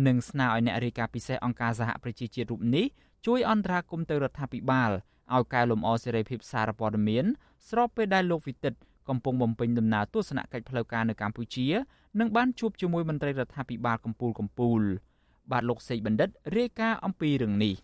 [0.08, 2.86] និងស្នើឲ្យអ្នករាយការណ៍ពិសេសអង្គការសហប្រជាជាតិរូបនេះ
[3.26, 4.91] ជួយអន្តរាគមន៍ទៅរដ្ឋាភិបាល
[5.34, 7.26] ឲ្យកែលម្អសេរីភាពសារព័ត៌មាន
[7.69, 8.73] ស្របពេលដែលលោកវិទិត
[9.10, 11.67] កំពុងបំពេញដំណើរទស្សនកិច្ចផ្លូវការនៅកម្ពុជា
[12.19, 15.13] និងបានជួបជាមួយមន្ត្រីរដ្ឋាភិបាលកម្ពុជាកម្ពុជា
[15.52, 17.76] បាទលោកសេកបណ្ឌិតរាយការណ៍អំពីរឿងនេះ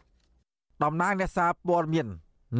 [0.84, 2.08] តំណាងអ្នកសារព័ត៌មាន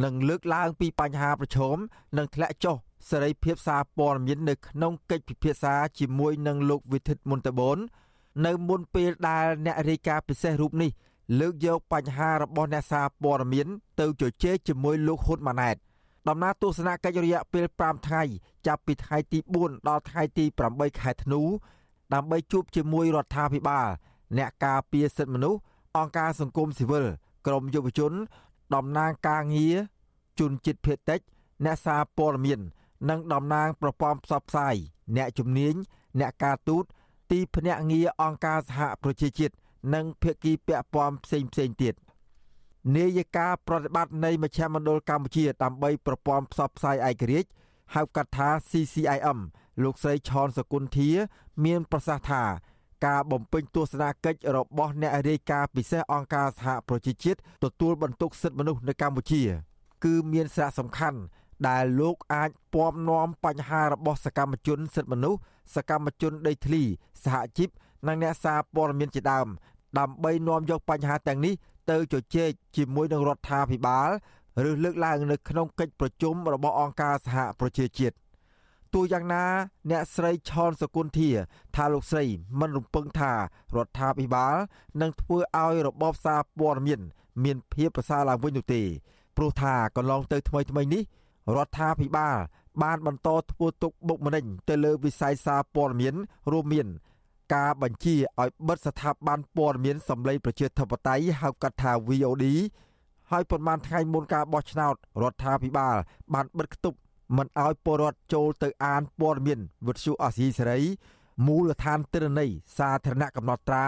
[0.04, 1.76] នឹងលើកឡើងពីបញ្ហាប្រឈម
[2.16, 2.76] និងធ្លាក់ចុះ
[3.08, 7.78] សេរីភាពសារព័ត៌មាននៅក្នុងកិច្ចពិភាក្សាជាមួយនឹងលោកវិធិតមុនតបូន
[8.46, 10.90] នៅមុនពេលដែលអ្នករាយការណ៍ពិសេសរូបនេះ
[11.40, 13.66] លើកយកបញ្ហារបស់អ្នកសារព័ត៌មាន
[14.00, 15.76] ទៅជជែកជាមួយលោកហ៊ុនម៉ាណែត
[16.28, 18.22] ដំណើរទស្សនកិច្ចរយៈពេល5ថ្ងៃ
[18.66, 21.40] ចាប់ពីថ្ងៃទី4ដល់ថ្ងៃទី8ខែធ្នូ
[22.14, 23.86] ដើម្បីជួបជាមួយរដ្ឋាភិបាល
[24.38, 25.60] អ្នកការពារសិទ្ធិមនុស្ស
[25.96, 27.06] អង្គការសង្គមស៊ីវិល
[27.46, 28.12] ក្រមយុវជន
[28.74, 29.76] តំណាងការងារ
[30.40, 31.20] ជនជាតិភៀតតិច
[31.64, 32.60] អ្នកសារព័ត៌មាន
[33.10, 34.74] និងតំណាងប្រព័ន្ធផ្សព្វផ្សាយ
[35.16, 35.74] អ្នកជំនាញ
[36.20, 36.84] អ្នកការទូត
[37.30, 39.54] ទីភ្នាក់ងារអង្គការសហប្រជាជាតិ
[39.94, 41.94] និងភាគីពាក់ព័ន្ធផ្សេងផ្សេងទៀត
[42.96, 47.50] នាយិកាប្រតិបត្តិនៃមជ្ឈមណ្ឌលកម្ពុជាដើម្បីប្រព័ន្ធផ្សព្វផ្សាយឯករាជ្យ
[47.94, 49.38] ហៅកាត់ថា CCIM
[49.82, 51.10] លោកស្រីឆនសគុណធា
[51.64, 52.42] មានប្រសាសន៍ថា
[53.06, 59.42] ការបំពេញទស្សនកិច្ចរបស់អ្នករាយការណ៍ពិសេសអង្គការសហប្រជាជាតិទទួលបន្ទុកសិទ្ធិមនុស្សនៅកម្ពុជា
[60.04, 61.18] គឺមានសារៈសំខាន់
[61.68, 65.40] ដែលលោកអាចពំនាំបញ្ហារបស់សកម្មជនសិទ្ធិមនុស្ស
[65.74, 66.82] សកម្មជនដីធ្លី
[67.24, 67.68] សហជីព
[68.06, 69.46] និងអ្នកសារព័ត៌មានជាដើម
[69.98, 71.54] ដើម្បីនាំយកបញ្ហាទាំងនេះ
[71.90, 74.10] ទៅជជែកជាមួយនឹងរដ្ឋាភិបាល
[74.68, 78.14] ឬលើកឡើងនៅក្នុងកិច្ចប្រជុំរបស់អង្គការសហប្រជាជាតិ
[78.94, 79.44] ទោះយ៉ាងណា
[79.90, 81.30] អ្នកស្រីឆនសគុណធា
[81.76, 82.24] ថាលោកស្រី
[82.60, 84.56] មិនរំពឹងថារដ្ឋាភិបាល
[85.00, 87.00] នឹងធ្វើឲ្យរបបសារព័ត៌មាន
[87.44, 88.82] មានភាពប្រសើរឡើងវិញនោះទេ
[89.36, 91.02] ព្រោះថាកន្លងទៅថ្មីថ្មីនេះ
[91.56, 92.36] រដ្ឋាភិបាល
[92.82, 96.14] បានបន្តធ្វើទុកបុកម្នេញទៅលើវិស័យសារព័ត៌មាន
[96.52, 96.86] រួមមាន
[97.54, 102.44] ការបញ្ជាឲ្យបិទស្ថាប័នព័ត៌មានសម្លេងប្រជាធិបតេយ្យហៅកាត់ថា VOD
[103.30, 105.96] ហើយប៉ុន្មានថ្ងៃមុនការបោះឆ្នោតរដ្ឋាភិបាល
[106.34, 106.98] បានបិទគប់
[107.36, 110.80] មិនឲ្យពលរដ្ឋចូលទៅអានព័ត៌មានវិទ្យុអាស៊ីសេរី
[111.46, 113.86] មូលដ្ឋានទិន្នន័យសាធារណៈកំណត់ត្រា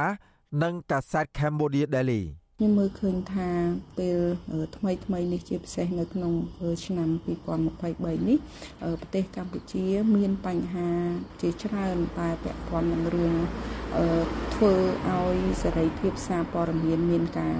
[0.62, 2.22] និងកាសែត Cambodia Daily
[2.58, 3.48] ខ្ញុំមើលឃើញថា
[3.98, 4.18] ពេល
[4.76, 6.32] ថ្មីថ្មីនេះជាពិសេសនៅក្នុង
[6.86, 7.08] ឆ្នាំ
[7.68, 8.38] 2023នេះ
[9.00, 9.84] ប្រទេសកម្ពុជា
[10.16, 10.88] មានបញ្ហា
[11.40, 13.34] ជាច្រើនតែពាក់ព័ន្ធនឹងរឿង
[14.54, 14.72] ធ្វើ
[15.08, 17.56] ឲ្យសេរីភាពសារព័ត៌មានមានការ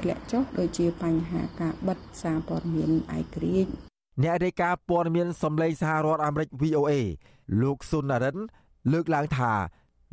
[0.00, 3.83] ធ្លាក់ចុះដូចជាបញ្ហាការបិទសារព័ត៌មានឯករាជ្យ
[4.22, 6.92] អ្នករាយការណ៍ព័ត៌មានសម្លេងសហរដ្ឋអាមេរិក VOA
[7.62, 8.36] លោកស៊ុនណារិន
[8.92, 9.52] លើកឡើងថា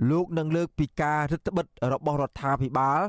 [0.10, 3.00] លោកនឹងលើកពីការរឹតបន្តឹងរបស់រដ្ឋាភិបាល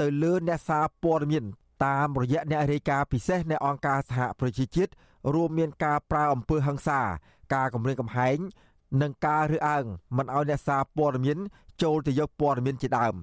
[0.00, 1.44] ទៅលើអ្នកសារព័ត៌មាន
[1.84, 4.92] តាមរយៈអ្នករាយការណ៍ពិសេសនៃអង្គការសហប្រជាជាតិ
[5.34, 7.00] រួមមានការប្រើអំពើហិង្សា
[7.54, 8.38] ការគំរាមកំហែង
[9.02, 9.84] និងការរើសអើង
[10.16, 11.38] មិនឲ្យអ្នកសារព័ត៌មាន
[11.82, 13.14] ចូលទៅយកព័ត៌មានជាដើម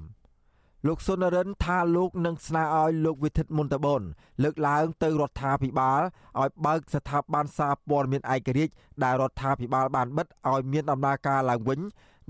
[0.87, 4.01] លោកសុនរិនថាលោកនឹងស្នើឲ្យលោកវិធិតមុនតបន
[4.43, 6.01] លើកឡើងទៅរដ្ឋាភិបាល
[6.39, 11.79] ឲ្យបើកស្ថាប័នសារព័ត៌មានឯករាជ្យដែលរដ្ឋាភិបាលបានបិទឲ្យមានដំណើរការឡើងវិញ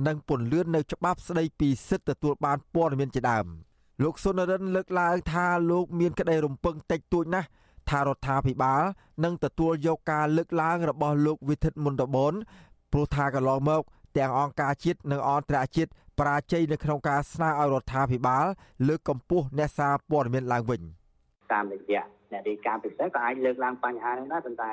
[0.08, 3.48] និងពន្លឿននៅច្បាប់ស្តីពីសិទ្ធិទទួលបានព័ត៌មានជាដើម។
[4.04, 7.48] លោកសុនរិនលើកឡើងថាលោកមានក្តីរំពឹងតិចតួចណាស់
[7.90, 8.84] ថារដ្ឋាភិបាល
[9.24, 12.34] នឹងទទួលយកការលើកឡើងរបស់លោកវិធិតមុនតបន
[12.92, 13.82] ព្រោះថាកន្លងមក
[14.20, 18.46] ទាំងអង្គការជាតិនិងអន្តរជាតិបរាជ័យនៅក្នុងការស្នើឲ្យរដ្ឋាភិបាល
[18.88, 20.82] លើកកម្ពស់អ្នកសារព័ត៌មានឡើងវិញ
[21.54, 24.72] តាមរយៈអ្នករាយការណ៍ពិសេសក៏អាចលើកឡើងបញ្ហានេះដែរប៉ុន្តែ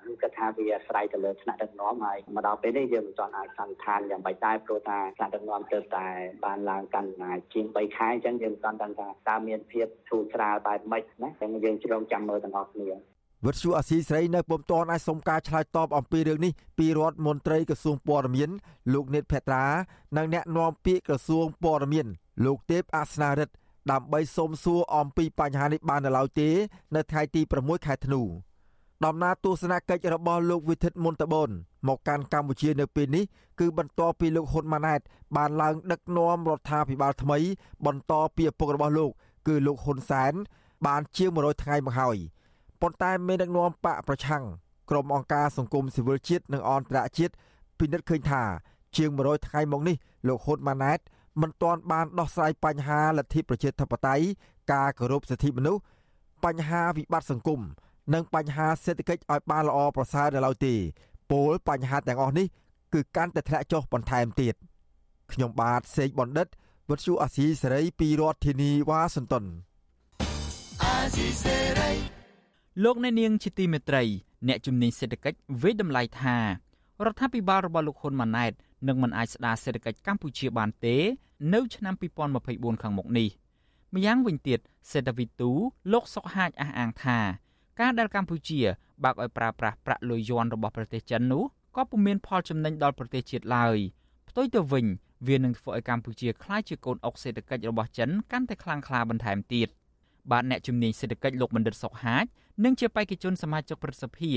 [0.00, 6.06] ខ្ញុំគិតថាវាអាស្រ័យទៅលើថ្នាក់ដឹកនាំហើយមកដល់ពេលនេះយើងមិនទាន់អាចសន្និដ្ឋានយ៉ាងម៉េចដែរព្រោះថាថ្នាក់ដឹកនាំទើបតែ
[6.44, 12.88] បានឡើងកាន់អំណាចជាង3ខែអញ្ចឹងយើងមិនទាន់ដឹងថាតើមានភាពធូរស្រាលបែបម៉េចណាតែយើងជ្រងចាំមើលទាំងអស់គ្នា
[13.46, 18.50] វិទ្យុអាស៊ីសេរីនៅពុំទាន់អាចសុំការឆ្លើយតបអំពីរឿងនេះពីរដ្ឋមន្ត្រីក្រសួងព័ត៌មាន
[18.92, 19.64] លោកនេតភេត្រា
[20.16, 22.06] និងអ្នកនាំពាក្យក្រសួងព័ត៌មាន
[22.44, 23.54] លោកទេពអស្នារិទ្ធ
[23.90, 26.48] ដើម្បីសុំសួរអំពីបញ្ហានេះបាននៅឡើយទេ
[26.94, 28.20] នៅថ្ងៃទី6ខែធ្នូ
[29.04, 31.50] ដំណើរទស្សនកិច្ចរបស់លោកវិធិតមុនតបន
[31.88, 33.24] មកកាន់កម្ពុជានៅពេលនេះ
[33.60, 35.00] គឺបន្ទាប់ពីលោកហ៊ុនម៉ាណែត
[35.36, 37.38] បានឡើងដឹកនាំរដ្ឋាភិបាលថ្មី
[37.86, 39.10] បន្តពីឪពុករបស់លោក
[39.46, 40.32] គឺលោកហ៊ុនសែន
[40.86, 42.18] បានជាង100ថ្ងៃមកហើយ
[42.86, 44.44] ប៉ុន្តែមានដឹកនាំបកប្រឆាំង
[44.90, 47.34] ក្រុមអង្គការសង្គមស៊ីវិលជាតិនិងអន្តរជាតិ
[47.78, 48.42] ពិនិត្យឃើញថា
[48.96, 49.96] ជាង100ថ្ងៃមកនេះ
[50.28, 50.98] លោកហ៊ុនម៉ាណែត
[51.40, 54.24] មិនទាន់បានដោះស្រាយបញ្ហាលទ្ធិប្រជាធិបតេយ្យ
[54.72, 55.82] ការគោរពសិទ្ធិមនុស្ស
[56.44, 57.60] បញ្ហាវិបត្តិសង្គម
[58.14, 60.74] និងបញ្ហាសេដ្ឋកិច្ចឲ្យបានល្អប្រសើរនៅឡើយទេ
[61.30, 62.46] ពលបញ្ហាទាំងអស់នេះ
[62.94, 64.54] គឺកាន់តែធ្លាក់ចុះបន្ថែមទៀត
[65.32, 66.48] ខ្ញុំបាទសេកបណ្ឌិត
[66.88, 69.44] វុទ្ធុអាស៊ីសេរីពីរដ្ឋធានីវ៉ាស៊ីនតោន
[70.82, 72.13] អាស៊ីសេរី
[72.82, 74.02] លោកអ្នកនាងជាទីមេត្រី
[74.48, 76.36] អ្នកជំនាញសេដ្ឋកិច្ចវិយតម្លៃថា
[77.04, 78.52] រដ្ឋាភិបាលរបស់លោកហ៊ុនម៉ាណែត
[78.88, 80.96] នឹងមិនអាចស្ដារសេដ្ឋកិច្ចកម្ពុជាបានទេ
[81.54, 81.94] នៅឆ្នាំ
[82.38, 83.28] 2024ខាងមុខនេះ
[83.94, 84.58] ម្យ៉ាងវិញទៀត
[84.90, 85.50] សេដ្ឋវិទូ
[85.92, 87.18] លោកសុកហាជអះអាងថា
[87.80, 88.60] ការដែលកម្ពុជា
[89.04, 91.44] បើកឲ្យប្រើប្រាស់ប្រាក់លុយយួនរបស់ប្រទេសចិននោះ
[91.76, 93.76] ក៏ពុំមានផលចំណេញដល់ប្រទេសជាតិឡើយ
[94.28, 94.86] ផ្ទុយទៅវិញ
[95.28, 99.68] វានឹងធ្វើឲ្យកម្ពុជាក្លាយជាកូនអុកសេដ្ឋកិច្ចរបស់ចិនកាន់តែខ្លាំងក្លាបន្ថែមទៀត
[100.30, 102.24] បាទអ្នកជំនាញសេដ្ឋកិច្ចលោកបណ្ឌិតសុកហាជ
[102.62, 104.32] និងជាបេក្ខជនសមាជិកប្រសិទ្ធិ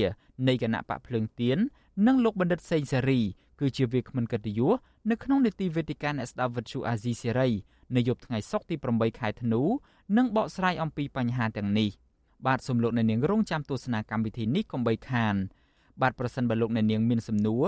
[0.48, 1.58] នៃគណៈបកភ្លើងទៀន
[2.06, 3.20] និងលោកបណ្ឌិតសេងសេរី
[3.60, 4.72] គឺជាវាគ្មិនកិត្តិយស
[5.10, 7.48] នៅក្នុងនីតិវេទិកាអ្នកស្ដាប់វិទ្យុអាស៊ីសេរី
[7.96, 9.62] នៅយប់ថ្ងៃសុក្រទី8ខែធ្នូ
[10.16, 11.90] និងបកស្រាយអំពីបញ្ហាទាំងនេះ
[12.46, 15.34] បាទសូមលោកអ្នកនាងរងចាំទស្សនាកម្មវិធីនេះកុំបីខាន
[16.02, 17.64] បាទប្រសិនបើលោកអ្នកនាងមានសំណួរ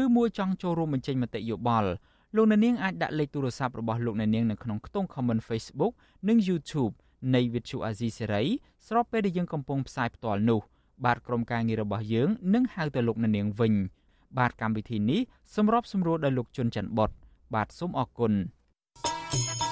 [0.00, 1.90] ឬមួយចង់ចូលរួមបញ្ចេញមតិយោបល់
[2.36, 5.92] លោកអ្នកនាងអាចដាក់លេខទូរស័ព្ទរបស់លោកអ្នកនាងនៅក្នុងខ្ទង់ comment Facebook
[6.28, 6.92] និង YouTube
[7.34, 8.46] នៃ Vithu Azizi Serai
[8.86, 10.60] ស្របពេលដែលយើងកំពុងផ្សាយផ្ទាល់នោះ
[11.04, 13.72] បាទក្រុមការងាររបស់យើងនឹងហៅទៅលោកអ្នកនាងវិញ
[14.38, 15.20] បាទកម្មវិធីនេះ
[15.54, 17.10] សម្របសម្រួលដោយលោកជុនច័ន្ទបុត
[17.54, 18.32] បាទសូមអរគុណ
[19.06, 19.64] thank you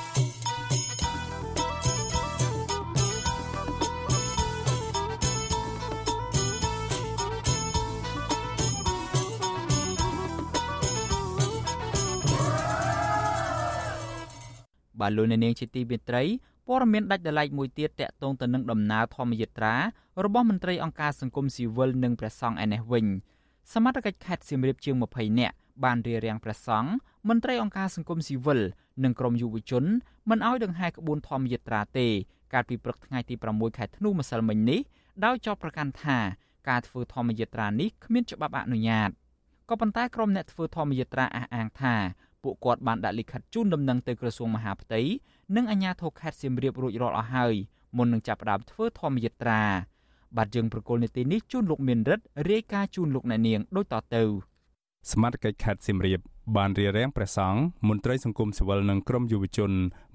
[15.02, 16.22] បាទលោកអ្នកនាងជាទីមេត្រី
[16.68, 19.74] ព័ត៌មានដាច់ដライមួយទៀតតកតងទៅនឹងដំណើរធម្មយាត្រា
[20.24, 23.06] របស់មន្ត្រីអង្គការសង្គមស៊ីវិលនិងព្រះសង្ឃឯនេះវិញ
[23.72, 26.90] សមត្ថកិច្ចខេត្តសៀមរាបជាង20នាក់បានរៀបរៀងព្រះសង្ឃ
[27.28, 28.60] មន្ត្រីអង្គការសង្គមស៊ីវិល
[29.04, 29.84] និងក្រមយុវជន
[30.30, 32.08] មិនអោយដង្ហែក្បួនធម្មយាត្រាទេ
[32.52, 34.80] កាលពីព្រឹកថ្ងៃទី6ខែធ្នូម្សិលមិញនេះ
[35.24, 36.18] ដោយចោទប្រកាន់ថា
[36.68, 39.10] ការធ្វើធម្មយាត្រានេះគ្មានច្បាប់អនុញ្ញាត
[39.68, 41.94] ក៏ប៉ុន្តែក្រុមអ្នកធ្វើធម្មយាត្រាអះអាងថា
[42.44, 45.00] ពួកគាត់បានដាក់លិខិតជូនដំណឹងទៅក្រសួងមហាផ្ទៃ
[45.56, 47.54] និងអាជ្ញាធរខេត្តសៀមរាបរួចរាល់អស់ហើយ
[47.96, 49.62] មុននឹងចាប់ផ្ដើមធ្វើធម្មយាត្រា
[50.36, 54.24] បាទយើងប្រកុលនីតិនេះជូនលោកមានរិទ្ធរាយការណ៍ជូនលោកអ្នកនាងដូចតទៅ
[55.10, 56.20] សមាជិកខេត្តសៀមរាប
[56.56, 59.72] បានរៀបរៀងព្រះសង្ឃមន្ត្រីសង្គមស៊ីវិលនិងក្រមយុវជន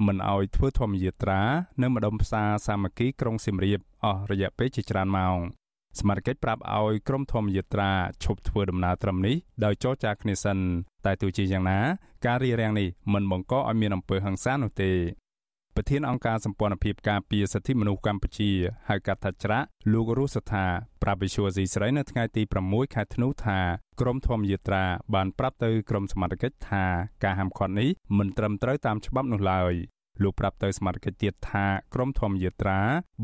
[0.07, 1.41] មិនអោយធ្វើធម្មយាត្រា
[1.81, 5.37] នៅម្ដុំផ្សារសាមគ្គីក្រុងសៀមរាបអស់រយៈពេលជាច្រើនម៉ោង
[5.99, 7.91] សមាជិកប្រាប់ឲ្យក្រុមធម្មយាត្រា
[8.23, 9.35] ឈប់ធ្វើដំណើរត្រឹមនេះ
[9.65, 10.57] ដោយចរចាគ្នាសិន
[11.05, 11.79] តែទោះជាយ៉ាងណា
[12.25, 14.91] ការរៀបរៀងនេះមិនបង្កឲ្យមានអំពើហិង្សានោះទេ
[15.75, 18.51] ប្រធានអង្គការសម្ព័ន្ធភាពការពារសិទ្ធិមនុស្សកម្ពុជា
[18.89, 20.65] ហៅកាត់ថាច្រាក់លោករស់សថា
[21.03, 23.59] ប្រាប់វិសុវស៊ីស្រីនៅថ្ងៃទី6ខែធ្នូថា
[24.01, 24.83] ក្រមធម្មយាត្រា
[25.15, 26.85] បានប្រាប់ទៅក្រមសមត្ថកិច្ចថា
[27.23, 29.73] ការហាមឃាត់នេះមិនត្រឹមត្រូវតាមច្បាប់នោះឡើយ
[30.23, 32.79] លោកប្រាប់ទៅសមាជិកទៀតថាក្រមធម្មយាត្រា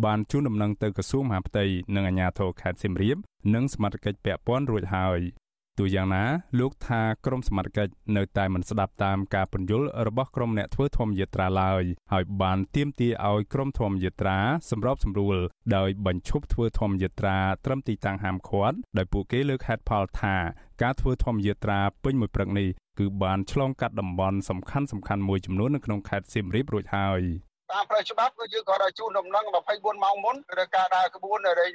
[0.06, 3.18] បានជូនដំណឹងទៅក្រសួងមហាផ្ទៃនិងអាជ្ញាធរខេត្តសៀមរាប
[3.54, 5.20] និងសមាជិកពាក់ព័ន្ធរួចហើយ
[5.80, 6.24] ទោះយ៉ាងណា
[6.60, 11.84] លោកថាក្រមសមត្ថកិច្ចនៅតែមិនស្ដាប់តាមការពន្យល់របស់ក្រមអ្នកធ្វើធម្មយាត្រាឡើយ
[12.14, 14.38] ហើយបានទាមទារឲ្យក្រមធម្មយាត្រា
[14.70, 15.38] សម្របសម្រួល
[15.76, 20.36] ដោយបញ្ឈប់ធ្វើធម្មយាត្រាត្រឹមទីតាំងហាមឃាត់ដោយពួកគេលើកហេតុផលថា
[20.82, 27.22] ការធ្វើធម្មយាត្រាពេញមួយព្រឹកនេះគឺបានឆ្លងកាត់តំបន់សំខាន់សំខាន់មួយចំនួននៅក្នុងខេត្តសៀមរាបរួចហើយ
[27.73, 31.73] តាមផ្លូវច្បាប់គឺយើងក៏ដល់ជូនដំណឹង24ម៉ោងមុនឬការដើរក្បួនរែង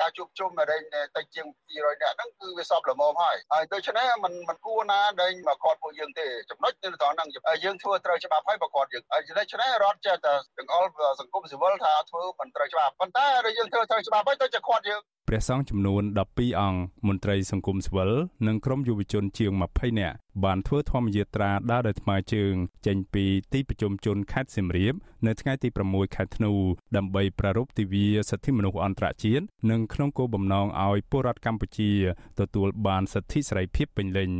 [0.00, 0.82] ការជួបជុំរែង
[1.16, 7.28] តិចជាង200នាក់ហ្នឹងគឺវាសពល្មមហើយហើយដូច្នេះมันมันគួរណាដែលមកគាត់ពួកយើងទេចំណុចនៅត្រង់ហ្នឹង
[7.64, 10.90] យើងធ្វើត្រូវច្បាប់ហើយបើគាត់យើងហើយដូច្នេះរដ្ឋចេះតែទាំងអល់
[11.20, 13.26] សង្គមស៊ីវិលថាធ្វើមិនត្រូវច្បាប់ប៉ុន្តែ
[13.58, 15.00] យើងធ្វើត្រូវច្បាប់ហើយទៅជាគាត់យើង
[15.33, 18.11] ព្រះសង្ឃចំនួន12អង្គមន្ត្រីសង្គមស៊ីវិល
[18.47, 22.53] និងក្រុមយុវជនជាង20នាក់បានធ្វើធម្មយាត្រាដើរដោយថ្មើរជើង
[22.85, 24.93] ចេញពីទីប្រជុំជនខេត្តសៀមរាប
[25.27, 26.51] នៅថ្ងៃទី6ខែធ្នូ
[26.95, 31.91] ដើម្បីប្រារព្ធទិវាសិទ្ធិមនុស្សអន្តរជាតិនិងក្នុងគោលបំណងឲ្យពលរដ្ឋកម្ពុជា
[32.39, 34.31] ទទួលបានសិទ្ធិសេរីភាពពេញលេញ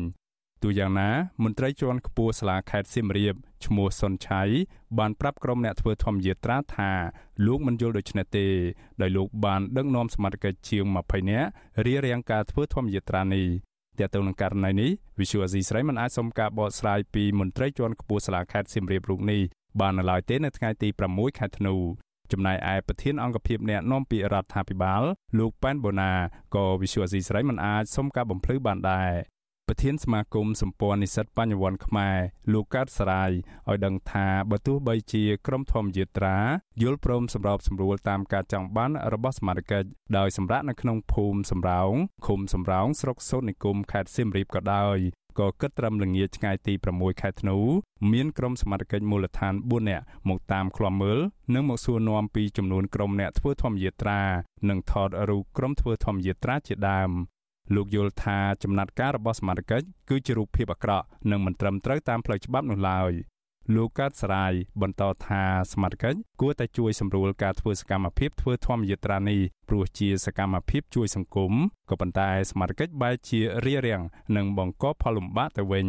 [0.64, 1.10] ទូយ៉ាងណា
[1.44, 4.42] មន្ត្រីជាន់ខ្ពស់សាលាខេត្តសៀមរាបឈ្មោះសុនឆៃ
[5.00, 6.92] បានប្រាប់ក្រុមអ្នកធ្វើធម្មយាត្រាថា
[7.46, 8.48] លោកមិនយល់ដូច្នេះទេ
[9.02, 11.50] ដោយលោកបានដឹកនាំសមាជិកជាង20នាក់
[11.86, 13.48] រៀបរៀងការធ្វើធម្មយាត្រានេះ
[14.00, 19.42] ទាក់ទងនឹងករណីនេះ Visual Asia ស្រីមិនអាចសុំការបកស្រាយពីមន្ត្រីជាន់ខ្ពស់សាលាខេត្តសៀមរាបរូបនេះ
[19.80, 21.76] បាននៅឡើយទេនៅថ្ងៃទី6ខែធ្នូ
[22.32, 25.04] ចំណែកឯប្រធានអង្គភិបអ្នកនាំពាក្យរដ្ឋាភិបាល
[25.40, 26.12] លោកប៉ែនបូណា
[26.56, 29.12] ក៏ Visual Asia ស្រីមិនអាចសុំការបំភ្លឺបានដែរ
[29.74, 32.18] ប្រធានសមាគមសម្ព័ន្ធនិស្សិតបញ្ញវន្តខ្មែរ
[32.54, 33.32] លោកកើតសរាយ
[33.70, 36.38] ឲ្យដឹងថាបើទោះបីជាក្រមធម្មយាត្រា
[36.82, 39.84] យល់ព្រមសម្របសម្រួលតាមការចង់បានរបស់សមាជិក
[40.18, 41.94] ដោយសម្រាប់នៅក្នុងភូមិសំរោង
[42.28, 44.98] ឃុំសំរោងស្រុកសូត្រនិគមខេត្តសៀមរាបក៏ដោយ
[45.40, 47.58] ក៏គិតត្រឹមល្ងាចថ្ងៃទី6ខែធ្នូ
[48.12, 51.20] មានក្រុមសមាជិកមូលដ្ឋាន4នាក់មកតាមឃ្លាំមើល
[51.54, 54.22] និងមកសួរនាំពីចំនួនក្រុមអ្នកធ្វើធម្មយាត្រា
[54.70, 57.12] និងថតរូបក្រុមធ្វើធម្មយាត្រាជាដើម
[57.76, 63.12] លោកយល់ថាចំណាត់ការរបស់សមាជិកគឺជារូបភាពអាក្រក់និងមិនត្រឹមត្រូវតាមផ្លូវច្បាប់នោះឡើយ
[63.76, 71.54] លោកកើតសរាយបន្តថាសមាជិកគួរតែជួយសម្រួលការធ្វើសកម្មភាពធ្វើធម្មយាត្រានេះព្រោះជាសកម្មភាពជួយសង្គម
[71.90, 74.04] ក៏ប៉ុន្តែសមាជិកបែរជារារាំង
[74.36, 75.88] និងបង្កផលលំបាកទៅវិញ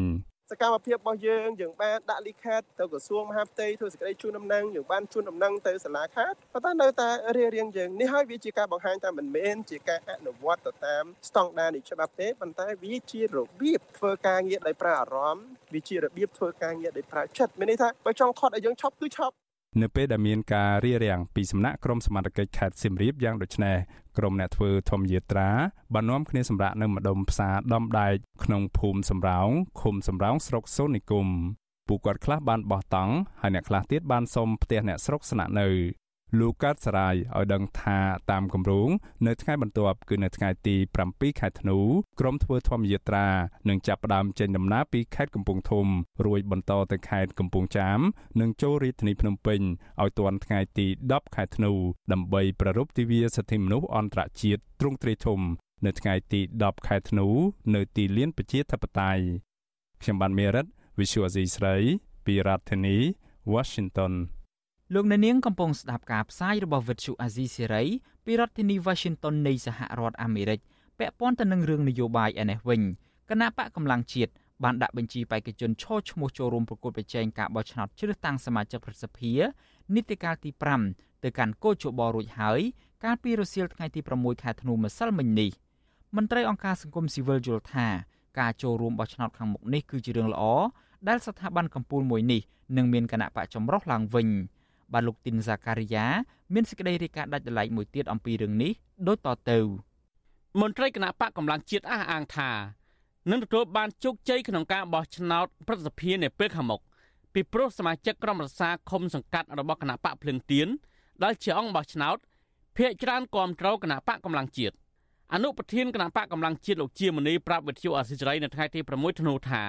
[0.52, 19.34] សសកម្មភាពរបស់យើងយើងបានដាក់លិខិតទៅក្រសួងមហាផ្ទៃធ្វើសេចក្តីជូនដំណឹងយើងបានជូនដំណឹងទៅសាលាខេត្តប៉ុន្តែនៅតែរៀបរៀងយើងនេះហើយវាជាការបង្ហាញថាមិនមែនជាការអនុវត្តទៅតាមស្តង់ដារនៃច្បាប់ទេប៉ុន្តែវាជារបៀបធ្វើការងារដោយប្រើអារម្មណ៍វាជារបៀបធ្វើការងារដោយប្រើចិត្តមានន័យថាបើចង់ខត់ឲ្យយើងឈប់គឺឈប់
[19.80, 23.76] នៅពេលដែលមានការរៀបរៀងពីសំណាក់ក្រមសមត្ថកិច្ចខេត្តសៀមរាបយ៉ាងដូចនេះ
[24.18, 25.50] ក្រុមអ្នកធ្វើធម្មយាត្រា
[25.94, 29.48] បាននាំគ្នាសម្រាប់នៅម្ដុំផ្សារដំដែកក្នុងភូមិសំរោង
[29.80, 31.26] ឃុំសំរោងស្រុកសូននិគម
[31.88, 35.68] ពួកគាត់ខ្លះបានបោះតង់ហើយអ្នកខ្លះទៀតបានសុំផ្ទះអ្នកស្រុកស្នាក់នៅ
[36.38, 37.98] លោកកើតសរាយឲ្យដឹងថា
[38.30, 38.88] តាមគម្រោង
[39.26, 40.76] នៅថ្ងៃបន្ទាប់គឺនៅថ្ងៃទី
[41.08, 41.78] 7ខែធ្នូ
[42.20, 43.28] ក្រុមធ្វើធម្មយាត្រា
[43.68, 45.86] នឹងចាប់ផ្ដើមចេញដំណើរពីខេត្តកំពង់ធំ
[46.26, 48.00] រួចបន្តទៅខេត្តកំពង់ចាម
[48.40, 49.60] និងចូលរាជធានីភ្នំពេញ
[50.02, 51.72] ឲ្យទាន់ថ្ងៃទី10ខែធ្នូ
[52.12, 55.40] ដើម្បីប្រារព្ធទិវាសិទ្ធិមនុស្សអន្តរជាតិទ្រង់ទ្រាយធំ
[55.86, 57.26] នៅថ្ងៃទី10ខែធ្នូ
[57.74, 59.22] នៅទីលានប្រជាធិបតេយ្យ
[60.02, 60.66] ខ្ញុំបានមេរិត
[60.98, 61.76] Visual Asia ស្រី
[62.26, 62.96] ពីរដ្ឋធានី
[63.52, 64.14] Washington
[64.94, 67.84] លោកអ្នកនាងកំពុងស្ដាប់ការផ្សាយរបស់វិទ្យុអាស៊ីសេរី
[68.24, 70.60] ពីរដ្ឋធានី Washington នៃសហរដ្ឋអាមេរិក
[70.98, 72.80] ពាក់ព័ន្ធទៅនឹងរឿងនយោបាយឯនេះវិញ
[73.30, 74.32] គណៈបកកម្លាំងជាតិ
[74.64, 79.32] បានដាក់បញ្ជីបេក្ខជនឈរឈ្មោះចូលរួមប្រគល់ប្រជែងការបោះឆ្នោតជ្រើសតាំងសមាជិកប្រសិទ្ធិ
[79.94, 80.50] នីតិកាលទី
[80.86, 82.60] 5ទៅកាន់កោជបរួចហើយ
[83.04, 85.50] កាលពីរសៀលថ្ងៃទី6ខែធ្នូម្សិលមិញនេះ
[86.16, 87.86] មន្ត្រីអង្គការសង្គមស៊ីវិលយល់ថា
[88.40, 90.42] ការចូលរួមបោះឆ្នោតខាងមុខនេះគឺជារឿងល្អ
[91.08, 92.40] ដែលស្ថាប័នកម្ពុជាមួយនេះ
[92.76, 94.28] នឹងមានគណៈបកចម្រុះឡើងវិញ។
[94.92, 96.06] បាទលោកទីនសាការីយ៉ា
[96.54, 98.72] មានសេចក្តីរាយការណ៍ដាច់ដライមួយទៀតអំពីរឿងនេះ
[99.08, 99.58] ដូចតទៅ
[100.60, 102.50] មន្ត្រីគណៈបកកម្លាំងជាតិអះអាងថា
[103.30, 106.80] នឹងទទួលបានជោគជ័យក្នុងការបោះឆ្នោតប្រសិទ្ធភាពនៅពេលខាងមុខ
[107.34, 110.68] ពីព្រោះសមាជិកក្រុមរក្សាឃុំសង្កាត់របស់គណៈបកភ្លឹងទៀន
[111.24, 112.16] ដែលជាអង្គបោះឆ្នោត
[112.76, 114.74] ភាកច្រើនគាំទ្រគណៈបកកម្លាំងជាតិ
[115.34, 119.62] អនុប្រធានគណៈបកកម្លាំងជាតិលោកជាមនីប្រាប់វិទ្យុអសិរ័យនៅថ្ងៃទី6ធ្នូថា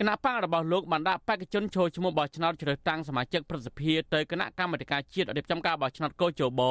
[0.00, 6.62] គណៈបករបស់លោកបានដាក់បេក្ខជនចូលឈ្មោះបោះឆ្នោតជ្រើសតាំងសមាជិកប្រសិទ្ធិទៅគណៈកម្មាធិការជាតិរៀបចំការបោះឆ្នោតកោជប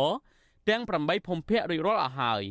[0.70, 2.44] ទាំង8ភូមិភាគរួចរាល់អស់ហើយ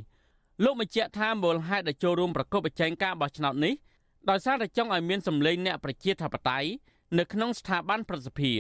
[0.65, 3.75] លោកបញ្ជាក់ថាមូលហេតុដែលចូលរួមប្រកបប្រជែងការបោះឆ្នោតនេះ
[4.31, 6.69] ដោយសារតែចង់ឲ្យមានសម្លេងអ្នកប្រជាធិបតេយ្យ
[7.19, 8.53] នៅក្នុងស្ថាប័នប្រសិទ្ធិ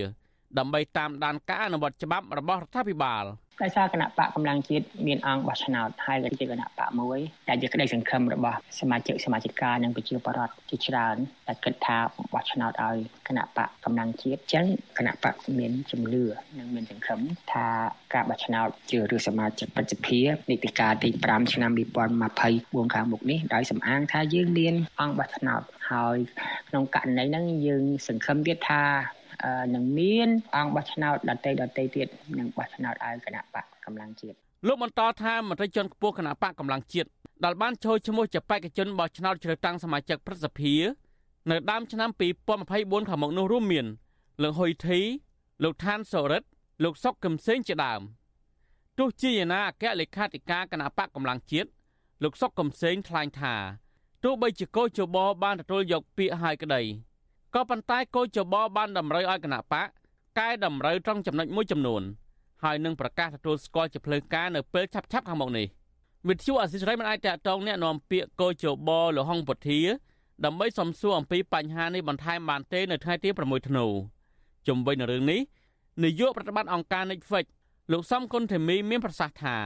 [0.59, 3.27] ដើម្បីតាមដានការអនុវត្តច្បាប់របស់រដ្ឋាភិបាល។
[3.63, 11.17] ដោយសារគណៈបកកម្លាំងជាតិមានអង្គបោះឆ្នោតហើយក៏ជាគណៈបកមួយដែលជាក្តីសង្ឃឹមរបស់សមាជិកសមាជិកានិងប្រជាពលរដ្ឋជាច្រើន
[11.49, 11.99] ដែលគិតថា
[12.33, 12.97] បោះឆ្នោតឲ្យ
[13.29, 14.67] គណៈបកកម្លាំងជាតិចឹង
[14.99, 16.25] គណៈបកមានជំនឿ
[16.59, 17.21] និងមានសង្ឃឹម
[17.53, 17.67] ថា
[18.15, 20.19] ការបោះឆ្នោតជាឬសមាជិកប្រជាភិ
[20.51, 26.17] នីតិកាលទី5ឆ្នាំ2024ខាងមុខនេះដោយសំអាងថាយើងមានអង្គបោះឆ្នោតហើយ
[26.69, 28.83] ក្នុងករណីហ្នឹងយើងសង្ឃឹមទៀតថា
[29.75, 37.09] នឹងមានអង្គបោះឆ្នោតដតីដតីទៀតនឹងបោះឆ្នោតឲ្យគណៈបកកម្លាំងជាតិលោកបន្តថាមន្ត្រីជាន់ខ្ពស់គណៈបកកម្លាំងជាតិ
[37.45, 40.75] ដែលបានចូលឈ្មោះជាបេក្ខជនបោះឆ្នោតជ្រើសតាំងសមាជិកព្រឹទ្ធសភា
[41.51, 42.11] នៅដើមឆ្នាំ
[42.59, 43.87] 2024ខាងមុខនោះរួមមាន
[44.43, 45.01] លោកហ៊ុយធី
[45.63, 46.43] លោកឋានសូរិត
[46.85, 48.01] លោកសុកកឹមសេងជាដើម
[48.99, 51.69] ទោះជាយ៉ាងណាអគ្គលេខាធិការគណៈបកកម្លាំងជាតិ
[52.23, 53.55] លោកសុកកឹមសេងថ្លែងថា
[54.25, 56.83] ទោះបីជាកោជបបានទទួលយកពាក្យហើយក្តី
[57.56, 59.88] ក៏ប៉ុន្តែគោចបបានតម្រូវឲ្យគណៈបក
[60.40, 62.04] កែតម្រូវត្រង់ចំណុចមួយចំនួន
[62.64, 65.68] ហើយនឹងប្រកាសទទួលស្គាល់ជាផ្លូវការនៅពេលឆាប់ៗខាងមុខនេះ
[66.28, 69.80] វិទ្យុអសិរ័យមិនអាចតតងแนะនាំពាក្យកោចបលហុងពុធា
[70.46, 73.86] ដើម្បីសំសួរអំពីបញ្ហានេះបន្ថែមបានទេនៅថ្ងៃទី6ធ្នូ
[74.68, 75.42] ជំវិញនឹងរឿងនេះ
[76.04, 77.46] នាយកប្រតិបត្តិអង្គការ Netflix
[77.92, 79.58] លោកសំគុណធីមីមានប្រសាសន៍ថា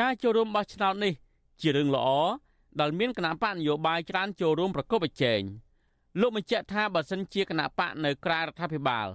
[0.00, 1.12] ការចូលរួមបោះឆ្នោតនេះ
[1.60, 2.08] ជារឿងល្អ
[2.80, 5.40] ដែលមានគណៈបកនយោបាយច្រើនចូលរួមប្រកបប្រជែង
[6.19, 9.07] លោកបញ្ជាក់ថាបើសិនជាគណៈបកនៅក្រៅរដ្ឋាភិបាល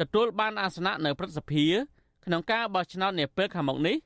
[0.00, 1.66] ទទួលបានអាសនៈនៅព្រឹទ្ធសភា
[2.24, 3.96] ក្នុងការបោះឆ្នោតនាពេលខាងមុខនេះ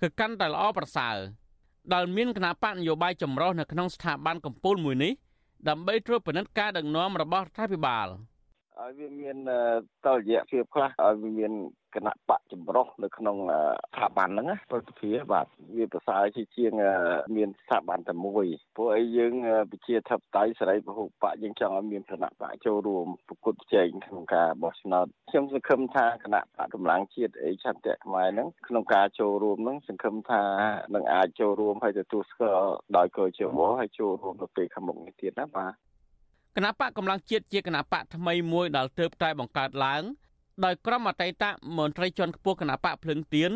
[0.00, 1.16] គឺកាន់តែល្អប្រសើរ
[1.92, 5.12] ដែលមានគណៈបកនយោបាយចម្រុះនៅក្នុងស្ថាប័នកម្ពុជាមួយនេះ
[5.68, 8.06] ដើម្បីត្រួតពិនិត្យការដឹកនាំរបស់រដ្ឋាភិបាល
[8.80, 9.36] ឲ្យវាមាន
[10.06, 11.52] តលយៈភាពខ្លះឲ្យវាមាន
[11.96, 16.72] គណៈបកចម្រុះនៅក្នុងស្ថាប័នហ្នឹងប្រតិភិបាទវាប្រសើរជាជាង
[17.36, 19.32] មានស្ថាប័នតែមួយព្រោះអីយើង
[19.72, 30.42] វិជាធិបតេយ្យសេរីពហុបកយើងចង់ឲ្យមានគណៈបកចូលរួមប្រគល់ប្រជែងក្នុងការបោះឆ្នោតខ្ញុំសង្ឃឹមថាគណៈបកកម្លាំងជាតិអីឆន្ទៈខ្មែរហ្នឹងក្នុងការចូលរួមហ្នឹងសង្ឃឹមថា
[30.94, 35.72] នឹងអាចចូលរួមហើយទទួលស្គាល់ដោយកោជបហើយចូលរួមនៅពេលខាងមុខនេះទៀតណាបាទ
[36.56, 40.02] គណៈបកកម្លាំងជាតិជាគណៈបកថ្មីមួយដែលទើបតែបង្កើតឡើង
[40.64, 41.44] ដោយក្រុមអតីត
[41.78, 43.52] មន្ត្រីជាន់ខ្ពស់គណៈបកភ្លឹងទៀន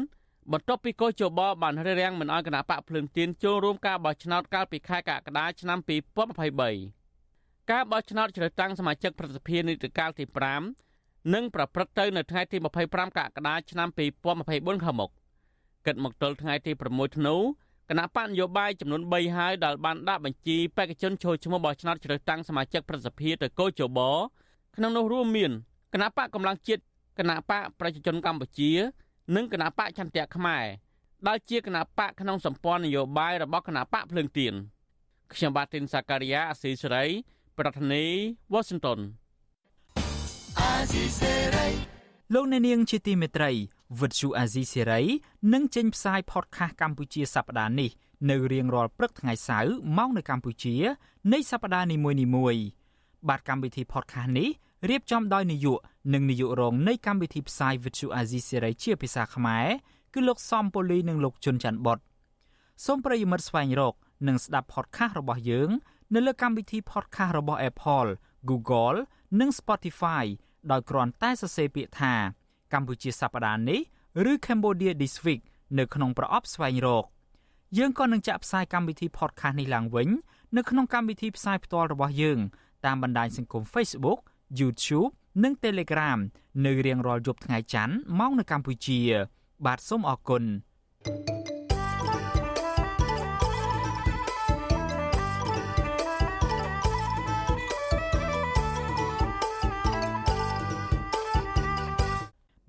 [0.53, 5.79] បន្ទាប់ពីកោជបបានរារាំងមិនឲ្យគណៈបកភ្លឹងទៀនចូលរួមការបោះឆ្នោតកាលពីខែកក្កដាឆ្នាំ
[6.95, 10.25] 2023ការបោះឆ្នោតជ្រើសតាំងសមាជិកប្រសិទ្ធិនីតិកាលទី
[10.79, 13.89] 5នឹងប្រព្រឹត្តទៅនៅថ្ងៃទី25កក្កដាឆ្នាំ
[14.37, 15.11] 2024ខាងមុខ
[15.87, 17.37] គិតមកទល់ថ្ងៃទី6ធ្នូ
[17.91, 24.01] គណៈបកនយោបាយចំនួន3ហើយដែលបានដាក់បញ្ជីបេក្ខជនចូលឈ្មោះបោះឆ្នោតជ្រើសតាំងសមាជិកប្រសិទ្ធភាពទៅកោជប
[24.77, 25.53] ក្នុងនោះរួមមាន
[25.95, 26.83] គណៈបកកម្លាំងជាតិ
[27.19, 28.73] គណៈបកប្រជាជនកម្ពុជា
[29.37, 30.65] និងគណៈបកចន្ទៈខ្មែរ
[31.27, 34.55] ដែលជាគណៈបកក្នុងសម្ព័ន្ធនយោបាយរបស់គណៈបកភ្លើងទៀន
[35.33, 37.05] ខ្ញុំបាទទីនសាការីយ៉ាអស៊ីសេរី
[37.59, 38.11] ប្រធានាធិ
[38.53, 39.01] បតី Washington
[42.35, 43.51] លោកអ្នកនាងជាទីមេត្រី
[44.01, 45.01] វិទ្យុអាស៊ីសេរី
[45.53, 47.91] នឹងចេញផ្សាយផតខាសកម្ពុជាសប្តាហ៍នេះ
[48.31, 50.75] នៅរៀងរាល់ព្រឹកថ្ងៃសៅរ៍ម៉ោងនៅកម្ពុជា
[51.33, 51.97] នៃសប្តាហ៍នី
[52.37, 52.63] មួយៗ
[53.29, 54.49] បាទកម្មវិធីផតខាសនេះ
[54.89, 55.79] រៀបចំដោយនាយក
[56.15, 59.67] និងនាយករងនៃកម្មវិធីផ្សាយវិទ្យុអាស៊ីសេរីជាភាសាខ្មែរ
[60.15, 61.99] គឺលោកសំពូលីនិងលោកជុនច័ន្ទបត
[62.85, 63.95] សូមប្រិយមិត្តស្វែងរក
[64.29, 65.71] និងស្ដាប់ podcast របស់យើង
[66.15, 68.11] នៅលើកម្មវិធី podcast របស់ Apple,
[68.51, 68.99] Google
[69.41, 70.25] និង Spotify
[70.71, 72.15] ដោយគ្រាន់តែសរសេរពាក្យថា
[72.73, 73.81] កម្ពុជាសប្តាហ៍នេះ
[74.31, 75.43] ឬ Cambodia This Week
[75.79, 77.05] នៅក្នុងប្រអប់ស្វែងរក
[77.79, 80.09] យើងក៏នឹងចាក់ផ្សាយកម្មវិធី podcast នេះឡើងវិញ
[80.57, 82.39] នៅក្នុងកម្មវិធីផ្សាយផ្ទាល់របស់យើង
[82.87, 84.21] តាមបណ្ដាញសង្គម Facebook
[84.61, 85.11] YouTube
[85.45, 86.19] និង Telegram
[86.65, 89.01] នៅរៀងរាល់យប់ថ្ងៃច័ន្ទម៉ោងនៅកម្ពុជា
[89.67, 90.43] បាទសូមអរគុណ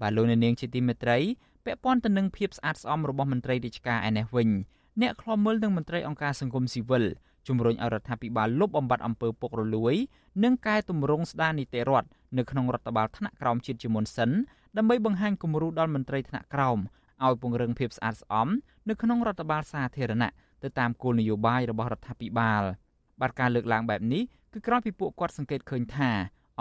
[0.01, 1.17] បាទលោកនាងជាទីមេត្រី
[1.65, 4.49] ពាក់ព័ន្ធទៅនឹងភាពស្អាតស្អំរបស់មន្ត្រីរាជការឯនេះវិញ
[5.01, 7.05] អ្នកខ្លាំមើលនឹងមន្ត្រីអង្គការសង្គមស៊ីវិល
[7.47, 9.95] ជំរុញឲ្យរដ្ឋាភិបាលលុបបំបាត់អំពើពុករលួយ
[10.43, 14.29] និងកែតម្រង់ស្ដារនីតិរដ្ឋនៅក្នុងរដ្ឋបាលថ្នាក់ក្រោមជាតិជាមុនសិន
[14.77, 16.79] ដើម្បីបង្ហាញគំរូដល់មន្ត្រីថ្នាក់ក្រោម
[17.25, 18.47] ឲ្យពង្រឹងភាពស្អាតស្អំ
[18.89, 20.31] នៅក្នុងរដ្ឋបាលសាធារណៈ
[20.63, 22.63] ទៅតាមគោលនយោបាយរបស់រដ្ឋាភិបាល
[23.21, 24.23] បាទការលើកឡើងបែបនេះ
[24.53, 26.11] គឺក្រោយពីពួកគាត់សង្កេតឃើញថា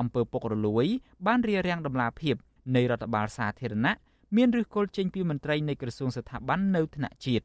[0.01, 0.87] អំពើពុករលួយ
[1.26, 2.34] បានរារាំងដំណាភាព
[2.76, 3.95] នៃរដ្ឋបាលសាធារណៈ
[4.37, 7.45] មានឫសគល់ចេញពីមន្ត្រីនៃក្រសួងស្ថាប័ននៅថ្នាក់ជាតិ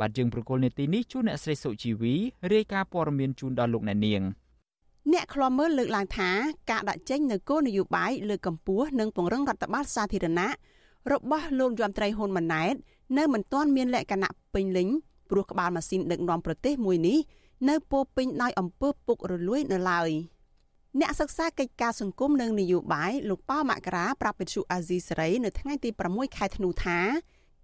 [0.00, 2.14] បាទយើងប្រកុលនេតិនេះជួនអ្នកស្រីសុជីវី
[2.52, 4.22] រាយការណ៍ព័ត៌មានជូនដល់លោកអ្នកនាង
[5.12, 6.30] អ្នកខ្លាំមើលលើកឡើងថា
[6.70, 10.48] ការដាក់ចេញនៅគោលនយោបាយលើកកម្ពស់និងពង្រឹងរដ្ឋបាលសាធារណៈ
[11.12, 12.74] របស់លោកយមត្រីហ៊ុនម៉ាណែត
[13.18, 14.88] នៅមិនទាន់មានលក្ខណៈពេញលេញ
[15.30, 17.18] ព្រោះក្បាលម៉ាស៊ីនដឹកនាំប្រទេសមួយនេះ
[17.68, 20.10] នៅពោពេញដោយអំពើពុករលួយនៅឡើយ
[21.00, 26.98] អ្នកសិក្សាកិច្ចការសង្គមនិងនយោបាយលោកប៉ៅមករាប្រាប់វិទ្យុអាស៊ីសេរីនៅថ្ងៃទី6ខែធ្នូថា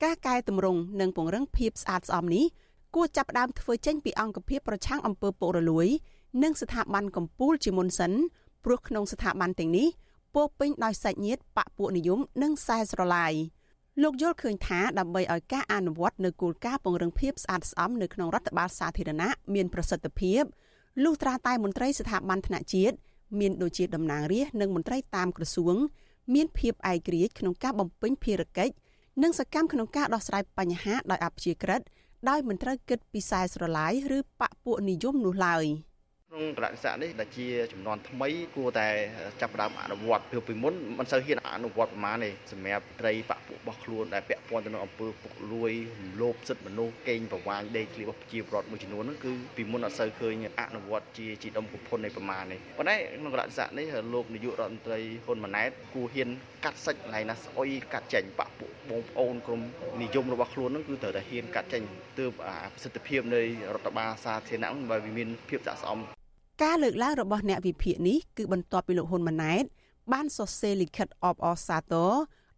[0.03, 2.45] ការកែតម្រង់និងពង្រឹងភាពស្អាតស្អំនេះ
[2.95, 5.87] គួរចាប់ផ្ដើមធ្វើចេញពីអង្គភាពប្រឆាំងអំពើពុករលួយ
[6.43, 8.13] និងស្ថាប័នកម្ពុជាជាមុនសិន
[8.65, 9.89] ព្រោះក្នុងស្ថាប័នទាំងនេះ
[10.35, 13.33] ពោពេញដោយសាច់ញាតិបពពួកនិយមនិងខ្សែស្រឡាយ
[14.03, 20.43] លោកយល់ឃើញថាដើម្បីឲ្យការអនុវត្តនៅគោលការណ៍ពង្រឹងភាពស្អាតស្អំនៅក្នុងរដ្ឋបាលសាធារណៈមានប្រសិទ្ធភាព
[21.05, 22.97] លុះត្រាតែមន្ត្រីស្ថាប័នថ្នាក់ជាតិ
[23.41, 25.77] មានដូចជាតំណាងរាស្ត្រនិងមន្ត្រីតាមក្រសួង
[26.35, 28.75] មានភាពឯករាជ្យក្នុងការបំពេញភារកិច្ច
[29.23, 31.81] និងសកម្មក្នុងការដោះស្រាយបញ្ហាដោយអព្យាក្រឹត
[32.29, 35.65] ដោយមិនត្រូវគិតពីខ្សែស្រឡាយឬបពពួកនិយមនោះឡើយ។
[36.29, 38.89] ក្នុងកលតិស័កនេះដែលជាចំនួនថ្មីគួរតែ
[39.41, 56.29] ចាប់ផ្ដើមអនុវត្តពីពីមុនមិនសូវហ៊ានអនុវត្តប្រមាណទេសម្រាប់ត្រីបពពួករបស់ខ្លួនដែលពាក់ព័ន្ធទៅនឹងអំពើពុករលួយរំលោភសិទ្ធិមនុស្សកេងប្រវ័ញ្ចដេកឃ្លីរបស់ប្រជាពលរដ្ឋមួយចំនួនហ្នឹងគឺពីមុនអត់សូវឃើញអនុវត្តជាជីដុំពុភុននៃប្រមាណទេប៉ុន្តែក្នុងកលតិស័កនេះលោកនាយករដ្ឋមន្ត្រីហ៊ុនម៉ាណែតគួរហ៊ាន
[56.65, 59.61] កាត់សិចកន្លែងណាស្អុយកាត់ចេញបពពួកបងប្អូនក្រុម
[60.03, 61.83] និយមរបស់ខ្លួនហ្នឹងគឺត្រូវតែហ៊ានកាត់ចេញ
[62.19, 63.43] ទើបប្រសិទ្ធភាពនៃ
[63.75, 65.99] រដ្ឋបាលសាធារណៈបើវាមានភាពស័ក្តិសម
[66.63, 69.65] ការលើកឡើងរបស់អ្នកវិភាគនេះគឺបន្ទាប់ពីលោកហ៊ុនម៉ាណែត
[70.13, 72.13] បានសរសេរលិខិតអបអរសាទរ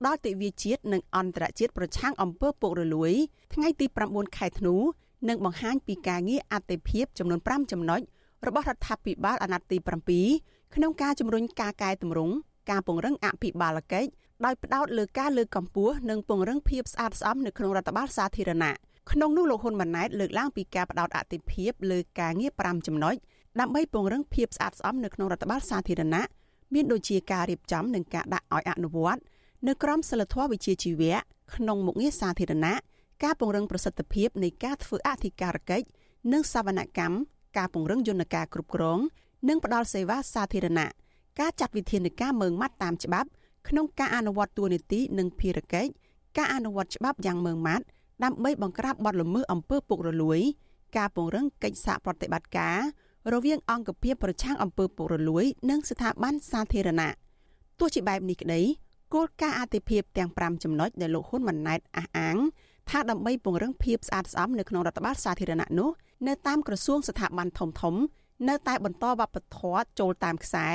[0.06, 3.12] ដល់ទិវាជាតិនិងអន្តរជាតិប្រឆាំងអំពើពុករលួយ
[3.54, 4.74] ថ្ងៃទី9ខែធ្នូ
[5.28, 8.00] និងបង្ហាញពីការងារអតិភិបចំនួន5ចំណុច
[8.46, 9.78] របស់រដ្ឋាភិបាលអាណត្តិទី
[10.26, 12.34] 7ក្នុងការជំរុញការកែតម្រង់
[12.70, 14.10] ការពង្រឹងអភិបាលកិច្ច
[14.44, 18.74] ដោយផ្ដោតលើការលើកកម្ពស់និងពង្រឹងភាពស្អាតស្អំនៅក្នុងរដ្ឋបាលសាធារណៈ
[19.12, 23.14] ក្នុងនោះលោកហ៊ុនម៉ាណែតលើកឡើងពីការផ្ដោតអតិភិបលើការងារ5ចំណុច
[23.60, 26.24] ដើម្បីពង្រឹងភាពស្អាតស្អំនៅក្នុងរដ្ឋបាលសាធារណៈ
[26.74, 29.20] មានដូចជាការរៀបចំនិងការដាក់ឲ្យអនុវត្ត
[29.66, 31.18] នៅក្រមសីលធម៌វិជ្ជាជីវៈ
[31.54, 32.74] ក្នុងមុខងារសាធារណៈ
[33.24, 35.86] ការពង្រឹងប្រសិទ្ធភាពនៃការធ្វើអធិការកិច្ច
[36.32, 37.16] និងសវនកម្ម
[37.56, 38.98] ការពង្រឹងយន្តការគ្រប់គ្រង
[39.48, 40.86] និងផ្តល់សេវាសាធារណៈ
[41.40, 43.28] ការចាត់វិធានការមើងម៉ាត់តាមច្បាប់
[43.68, 45.90] ក្នុងការអនុវត្តទួនាទីនិងភារកិច្ច
[46.38, 47.84] ការអនុវត្តច្បាប់យ៉ាងម៉ឺងម៉ាត់
[48.24, 50.40] ដើម្បីបង្ក្រាបបទល្មើសអំពើពុករលួយ
[50.96, 52.78] ការពង្រឹងកិច្ចសហប្រតិបត្តិការ
[53.34, 57.10] រវាងអង្គភាពប្រឆាំងអំពើពុករលួយ និងស្ថាប័នសាធារណៈ
[57.78, 58.62] ទោះជាបែបនេះក្តី
[59.14, 62.36] គោលការណ៍អតិភិបទាំង5ចំណុចដែលលោកហ៊ុនម៉ាណែតអះអាង
[62.90, 65.90] ថាដើម្បីពង្រឹងភាពស្អាតស្អំនៅក្នុងរដ្ឋបាលសាធារណៈនោះ
[66.26, 67.94] នៅតាមក្រសួងស្ថាប័នធំធំ
[68.48, 70.68] នៅតែបន្តវប្បធម៌ចូលតាមខ្សែ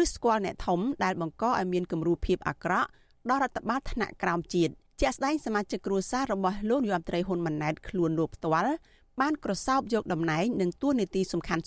[0.00, 2.88] ឬស្គាល់អ្នកធំដែលបង្កឲ្យមានគំរូភាពអាក្រក់
[3.30, 8.72] ដល់រដ្ឋបាលថ្នាក់ក្រោមជាតិជាក់ស្ដែងសមាជិកគ្រួសាររបស់លោកនាយរដ្ឋមន្ត្រីហ៊ុនម៉ាណែតខ្លួនលោកផ្ទាល់
[9.21, 11.63] បានក្រសោបយកតំណែងនិងតួនាទីសំខាន់ៗ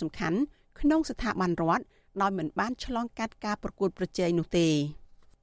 [0.81, 1.85] ក្នុងស្ថាប័នរដ្ឋ
[2.21, 4.69] ដោយមិនបានឆ្លងកាត់ការប្រកួតប្រជែងនោះទេ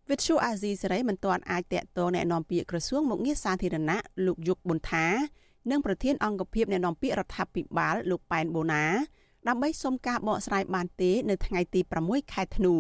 [0.10, 5.06] វិទ្យុអាស៊ីសេរីមិនទាន់អាចតាក់ទងแนะនាំពាក្យក្រសួងមុខងារសាធារណៈលោកយុគប៊ុនថា
[5.72, 8.86] និងប្រធានអង្គភិបแนะនាំពាក្យរដ្ឋាភិបាលលោកប៉ែនបូណា
[9.48, 12.74] ដើម្បីសុំការបកស្រាយបានទេនៅថ្ងៃទី6ខែធ្នូ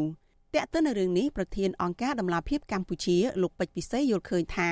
[0.56, 4.70] តាក់ទិននៅរឿងនេះប្រធានអង្គការដំឡាភិបកម្ពុជាលោកពេជ្រពិសីយល់ឃើញថា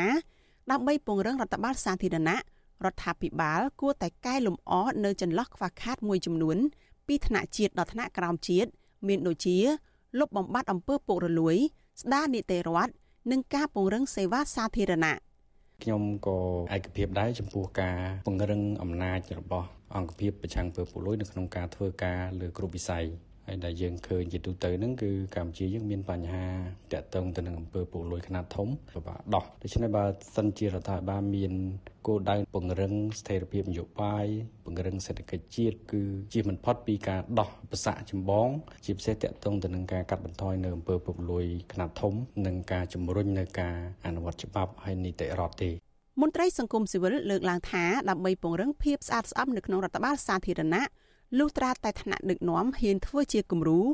[0.71, 2.37] ដើម្បីពង្រឹងរដ្ឋបាលសាធារណៈ
[2.84, 4.72] រដ្ឋាភិបាលគួរតែកែលម្អ
[5.04, 6.56] នៅចន្លោះខ្វះខាតមួយចំនួន
[7.06, 8.70] ពីថ្នាក់ជាតិដល់ថ្នាក់ក្រោមជាតិ
[9.08, 9.58] មានដូចជា
[10.18, 11.56] លុបបំបាត់អំពើពុករលួយ
[12.00, 12.92] ស្ដារនីតិរដ្ឋ
[13.30, 15.16] និងការពង្រឹងសេវាសាធារណៈ
[15.82, 16.38] ខ្ញុំក៏
[16.76, 23.04] ឯកភាពដែរចំពោះការពង្រឹងអំណាចរបស់អង្គភាពប្រឆាំងពើពុករលួយនៅក្នុងការធ្វើការលើគ្រប់វិស័យ
[23.48, 26.46] ហើយដែលយើងឃើញជាទូទៅហ្នឹងគឺកម្ពុជាយើងមានបញ្ហា
[26.92, 30.04] តាក់ទងទៅនឹងអំពើពុករលួយខ្នាតធំពិបាកដោះដូច្នេះបើ
[30.36, 31.52] សិនជារដ្ឋាភិបាលមាន
[32.06, 34.26] គោលដៅពង្រឹងស្ថិរភាពនយោបាយ
[34.64, 36.02] ពង្រឹងសេដ្ឋកិច្ចជាតិគឺ
[36.34, 38.48] ជាមិនផុតពីការដោះប្រសាក់ចម្បង
[38.84, 42.14] ជាពិសេសតាក់ទងទៅនឹងការកាត់បន្ថយនៅអំពើពុករលួយខ្នាតធំ
[42.46, 43.76] និងការជំរុញនៅការ
[44.06, 45.70] អនុវត្តច្បាប់ហើយនីតិរដ្ឋទេ
[46.22, 50.84] មន្ត្រីសង្គមស៊ីវិលលើកឡើងថាដើម្បីពង្រឹងភាពស្អាតស្អំនៅក្នុងរដ្ឋបាលសាធារណៈ
[51.36, 53.86] លុះត្រាតែថ្នាក់ដឹកនាំហ៊ានធ្វើជាគំរូឲ្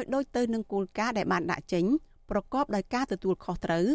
[0.00, 1.84] យដូចទៅនឹងគោលការណ៍ដែលបានដាក់ចេញ
[2.30, 3.86] ប្រកបដោយការទទួលខុសត្រូវ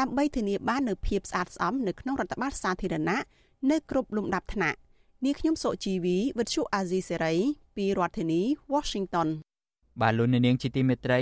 [0.00, 3.18] ដើម្បីធានាបាននូវភាពស្អាតស្អំនៅក្នុងរដ្ឋបាលសាធារណៈ
[3.70, 4.78] នៅគ្រប់លំដាប់ថ្នាក់
[5.24, 7.34] នាងខ្ញុំសុជីវីវិទ្យុអាស៊ីសេរី
[7.76, 8.40] ពីរដ្ឋធានី
[8.72, 9.28] Washington
[10.00, 11.20] បាទលោកនាងជាទីមេត្រី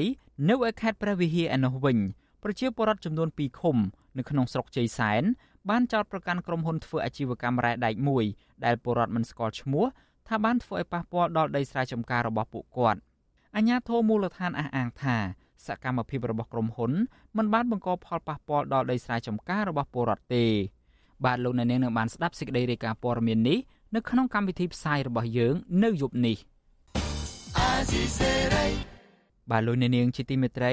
[0.48, 1.98] នៅឯខេត្តព្រះវិហារឯនោះវិញ
[2.42, 3.76] ប្រជាពលរដ្ឋចំនួន2ឃុំ
[4.18, 5.22] នៅក្នុងស្រុកជ័យសែន
[5.70, 8.24] បានចោទប្រកាន់ក្រុមហ៊ុនធ្វើអាជីវកម្មរ៉ែដែកមួយ
[8.64, 9.84] ដែលពលរដ្ឋមិនស្គាល់ឈ្មោះ
[10.28, 13.00] ថាបានធ្វើឲ្យប៉ះពាល់ដល់ដីស្រែចម្ការរបស់ពួកគាត់
[13.56, 15.16] អញ្ញាធមូលដ្ឋានអះអាងថា
[15.66, 16.92] សកម្មភាពរបស់ក្រុមហ៊ុន
[17.36, 20.44] មិនបានបង្កផលប៉ះពាល់ដល់ដីស្រែចម្ការរបស់ពលរដ្ឋទេ
[21.24, 23.58] បាទលោកអ្នកនាងនឹងបានស្ដាប់សេចក្តីរាយការណ៍ព័ត៌មាននេះ
[23.94, 25.54] នៅក្នុងកម្មវិធីផ្សាយរបស់យើង
[25.84, 26.36] នៅយប់នេះ
[29.50, 30.72] បាទលោកអ្នកនាងជាទីមេត្រី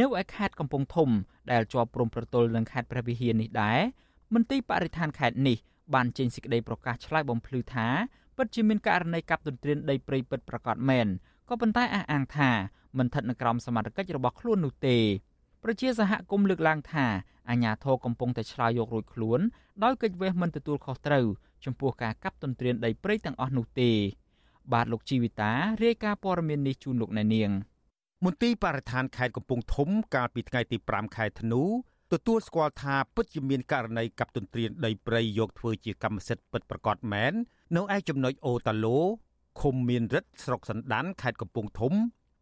[0.00, 1.08] នៅឯខេត្តកំពង់ធំ
[1.50, 3.80] ដែលជាប់ព្រំប្រទល់នឹងខេត្តព្រះវិហារនេះដែរ
[4.34, 5.58] មន្ទីរបរិស្ថានខេត្តនេះ
[5.94, 7.88] បានចេញសេចក្តីប្រកាសឆ្លើយបំភ្លឺថា
[8.40, 11.06] ពិតជាមានករណីកាប់ទន្ទ្រានដីព្រៃពិតប្រាកដមែន
[11.48, 12.50] ក៏ប៉ុន្តែអះអាងថា
[12.98, 14.96] មិនស្ថិតនៅក្រោមសមត្ថកិច្ចរបស់ខ្លួននោះទេ
[15.62, 17.06] ប្រជាសហគមន៍លើកឡើងថា
[17.50, 19.40] អាញាធរកំពុងតែឆ្លើយយករួចខ្លួន
[19.84, 21.26] ដោយកិច្ចវេះមិនទទួលខុសត្រូវ
[21.64, 23.90] ចំពោះការកាប់ទន្ទ្រានដីព្រៃទាំងអស់នោះទេ
[24.72, 25.52] បាទលោកជីវិតា
[25.84, 27.50] រាយការណ៍ព័ត៌មាននេះជូនលោកអ្នកនាង
[28.24, 31.62] មន្ទីរបរិស្ថានខេត្តកំពង់ធំកាលពីថ្ងៃទី5ខែធ្នូ
[32.12, 37.34] ទទួលស្គាល់ថាពិតជាមានករណីកាប់ទន្ទ្រានដីព្រៃយកធ្វើជាកម្មសិទ្ធិពិតប្រាកដមែន
[37.76, 38.98] នៅឯចំណុចអូតាឡូ
[39.60, 41.92] ឃុំមានរិទ្ធស្រុកសណ្ដានខេត្តកំពង់ធំ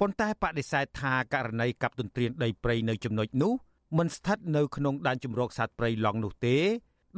[0.00, 3.52] ប៉ុន្តែបដិសេធថាករណីកាប់ទន្ទ្រានដីព្រៃនៅចំណុចនោះ
[3.98, 6.56] មិនស្ថិតនៅក្នុងដែនជម្រកសត្វព្រៃឡង់នោះទេ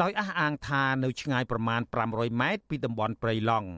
[0.03, 1.81] ដោយអះអាងថានៅឆ្ងាយប្រមាណ
[2.11, 3.69] 500ម៉ែត្រពីតំបន់ព្រៃឡង់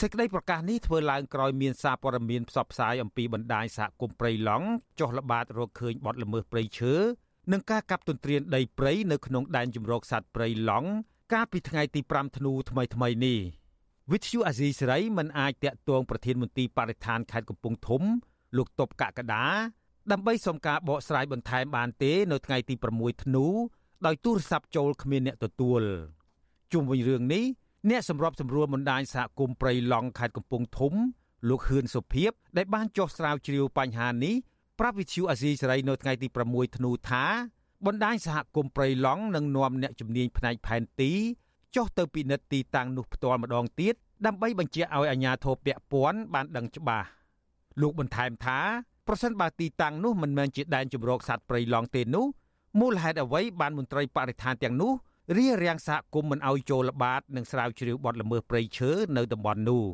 [0.00, 4.66] សេចក្តីប្រកាសនេះធ្វើឡើងក្រោយមានសារព័ត៌មានផ្សព្វផ្សាយអំពីបណ្ដាញសហគមន៍ព្រៃឡង់
[5.00, 6.94] ចុះល្បាតរកឃើញបទល្មើសព្រៃឈើ
[7.52, 10.90] និងការកាប់ទន្ទ្រានដីព្រៃនៅក្នុងដែនជម្រកសត្វព្រៃឡង់
[11.32, 13.38] កាលពីថ្ងៃទី5ធ្នូថ្មីថ្មីនេះ
[14.12, 18.02] វិទ្យុអាស៊ីសេរីមិនអាចតាក់ទងប្រធានមន្ទីរបរិស្ថានខេត្តកំពង់ធំ
[18.56, 19.46] លោកតបកកដា
[20.12, 23.46] ដើម្បីសុំការបកស្រាយបន្ថែមបានទេ នៅថ្ងៃទី6ធ្នូ
[24.06, 25.82] ដោយទូរស័ព្ទចូលគ្មានអ្នកទទួល
[26.72, 27.44] ជុំវិញរឿងនេះ
[27.90, 30.94] អ្នកសម្របសម្រួលបណ្ដាញសហគមន៍ព្រៃឡង់ខេត្តកំពង់ធំ
[31.48, 34.34] លោកហ៊ឿនសុភីបដែលបានចុះស្រាវជ្រាវបញ្ហានេះ
[34.78, 37.24] ប្រាប់វិទ្យុអាស៊ីសេរីនៅថ្ងៃទី6ធ្នូថា
[37.86, 41.12] បណ្ដាញសហគមន៍ព្រៃឡង់នឹងនាំអ្នកជំនាញផ្នែកផែនទី
[41.74, 43.94] ចុះទៅពិនិត្យទីតាំងនោះផ្ទាល់ម្ដងទៀត
[44.26, 47.06] ដើម្បីបញ្ជាក់ឲ្យអាជ្ញាធរពាក់ព័ន្ធបានដឹងច្បាស់
[47.80, 48.58] លោកបន្ថែមថា
[49.06, 52.26] ប្រសិនបើទីតាំងនោះមិនមែនជាដែនជម្រកសត្វព្រៃឡង់ទេនោះ
[52.80, 54.92] មូលហេតុអ្វីបានមន្ត្រីបរិស្ថានទាំងនោះ
[55.38, 59.84] រៀបរៀងសហគមន៍មិនឲ្យចូលល្បាតនិងស្រាវជ្រាវបទល្មើសព្រៃឈើនៅតំបន់នោះ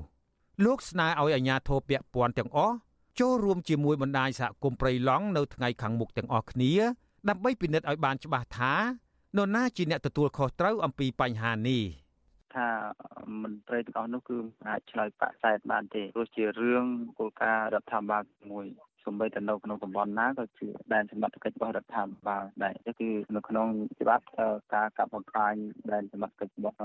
[0.64, 2.74] លោកស្នើឲ្យអាជ្ញាធរពាក់ព័ន្ធទាំងអស់
[3.20, 6.72] ចូលរួមជាមួយបណ្ដាញសហគមន៍ព្រៃឡង់នៅថ្ងៃខាងមុខទាំងអស់គ្នា
[7.28, 8.74] ដើម្បីពិនិត្យឲ្យបានច្បាស់ថា
[9.36, 11.82] នរណាជាអ្នកទទួលខុសត្រូវអំពីបញ្ហានេះ
[12.54, 12.68] ថា
[13.42, 14.36] មន្ត្រីទាំងអស់នោះគឺ
[14.68, 16.84] អាចឆ្លើយបាក់សែតបានទេព្រោះជារឿង
[17.18, 18.66] គោលការណ៍រដ្ឋាភិបាលមួយ
[19.06, 23.68] សំបីតែនៅក្នុងតំបន់ណាក៏ជាដែនសមត្ថកិច្ចរបស់រដ្ឋាភិបាលដែរគឺនៅក្នុង
[24.00, 24.24] ច្បាប់
[24.74, 25.54] ការកាប់បំផ្លាញ
[25.92, 26.76] ដែនសមត្ថកិច្ចរបស់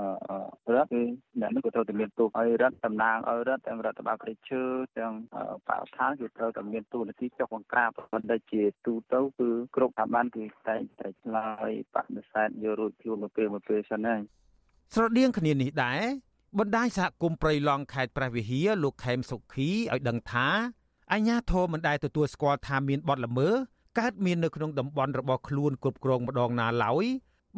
[0.74, 1.02] រដ្ឋគឺ
[1.40, 4.62] អ្នកនោះក៏ត្រូវតែមានទូឲ្យរដ្ឋតំណាងឲ្យរដ្ឋទាំងរដ្ឋបាលក្រេឈើ
[4.98, 5.12] ទាំង
[5.68, 14.20] បរិស្ថានគឺត្រូវតែមានទូនាទីចុះបង្ក្រាបប៉ុន្តែជាទូទៅគឺគ្រប់ស្ថាប័នគឺតែងតែឆ្លើយបដិសេធយករួចខ្លួនមកពេលមកពេលសិនហើយ
[14.94, 16.02] ស្រដៀងគ្នានេះដែរ
[16.58, 20.48] បណ្ដាញសហគមន៍ព្រៃឡង់ខេត្តព្រះវិហារលោកខេមសុខីឲ្យដឹងថា
[21.12, 23.54] អញ្ញាធមមិនដែលទទួលស្គាល់ថាមានបទល្មើស
[23.98, 27.04] កើតមាននៅក្នុងតំបន់របស់ខ្លួនគ្រប់គ្រងម្ដងណាឡើយ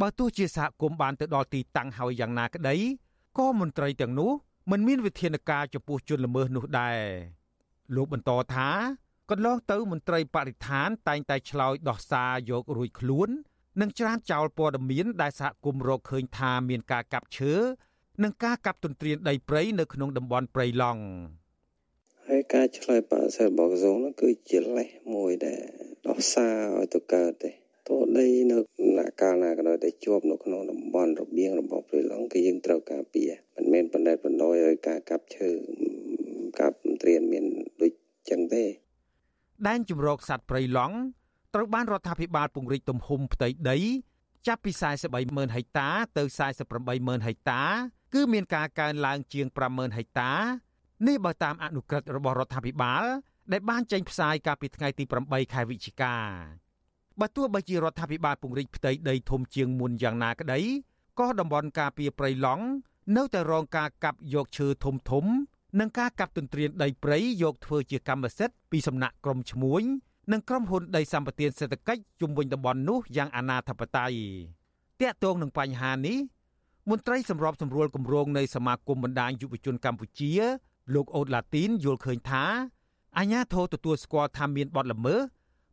[0.01, 2.77] បើទោះជាសហគមន៍បានទៅដល់ទីតាំងហើយយ៉ាងណាក្តី
[3.39, 4.31] ក៏មន្ត្រីទាំងនោះ
[4.71, 6.99] មិនមានវិធានការចំពោះជនល្មើសនោះដែរ
[7.95, 8.69] លោកបន្តថា
[9.31, 13.29] កន្លងទៅមន្ត្រីបរិស្ថានតែងតែឆ្លើយដោះសារយករួចខ្លួន
[13.81, 17.53] និងច្រានចោលព័ត៌មានដែលសហគមន៍រកឃើញថាមានការកាប់ឈើ
[18.23, 21.03] និងការកាប់ទន្ទ្រានដីព្រៃនៅក្នុងតំបន់ព្រៃឡង់
[22.29, 25.61] ហើយការឆ្លើយបដិសេធរបស់ក្រសួងនោះគឺជាលេសមួយដែល
[26.09, 27.51] ដោះសារឲ្យទៅកើតទេ
[27.89, 28.59] ទោះដីនៅ
[28.99, 35.49] ណាកាលណាក៏ដោយតែជាប់នៅក្នុងតំបន់របៀងរបស់ព្រៃឡង់គឺយើងត្រូវការពារមិនមែនបណ្ដេតបណ្ដោយឲ្យការកាប់ឈើ
[36.61, 37.45] កាប់ត្រៀនមាន
[37.81, 37.93] ដូច
[38.31, 38.65] ចឹងទេ
[39.67, 40.97] ដែនជំរកសត្វព្រៃឡង់
[41.55, 43.79] ត្រូវបានរដ្ឋាភិបាលពង្រីកទំហំផ្ទៃដី
[44.47, 44.71] ចាប់ពី
[45.15, 46.23] 430000ហិកតាទៅ
[46.75, 47.63] 48000ហិកតា
[48.15, 50.33] គឺមានការកើនឡើងជាង50000ហិកតា
[51.07, 53.05] នេះបើតាមអនុក្រឹត្យរបស់រដ្ឋាភិបាល
[53.53, 56.15] ដែលបានចេញផ្សាយកាលពីថ្ងៃទី8ខែវិច្ឆិកា
[57.21, 60.61] បើទោះបីជារដ្ឋាភិបាលពង្រីកផ្ទៃដីធំជាងមុនយ៉ាងណាក្តី
[61.21, 62.65] ក៏តំបន់ការពារព្រៃឡង់
[63.17, 65.25] នៅតែរងការកាប់យកឈើធំធំ
[65.81, 69.83] និងការកាប់ទន្ទ្រានដីព្រៃយកធ្វើជាកម្មសិទ្ធិពីសំណាក់ក្រុមឈ្មួញ
[70.33, 74.13] និងក្រុមហ៊ុនដីសម្បត្តិសេដ្ឋកិច្ចជុំវិញតំបន់នោះយ៉ាងអនាធបត័យ
[75.01, 76.19] តាក់ទងនឹងបញ្ហានេះ
[76.91, 80.33] មន្ត្រីសម្របសម្រួលគម្រោងនៃសមាគមបណ្ដាញយុវជនកម្ពុជា
[80.93, 82.45] លោកអូតឡាទីនយល់ឃើញថា
[83.19, 85.21] អាញាធរទទួលស្គាល់ថាមានបទល្មើស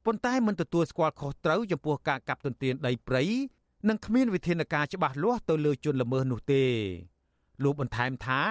[0.06, 3.24] ប៉ុន្តែមិនទទួលស្គាល់ខុសត្រូវចំពោះការកាប់ទន្ទ្រានដីព្រៃ
[3.90, 6.64] និងគ្មានវិធានការច្បាស់លាស់ទៅលើជនល្មើសនោះទេ
[7.64, 8.42] លោកបន្ថែមថា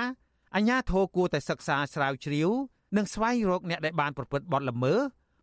[0.57, 2.49] អាញាធរគួរតែសិក្សាស្រាវជ្រាវ
[2.97, 4.99] និងស្វែងរកអ្នកដែលបានប្រព្រឹត្តបទល្មើស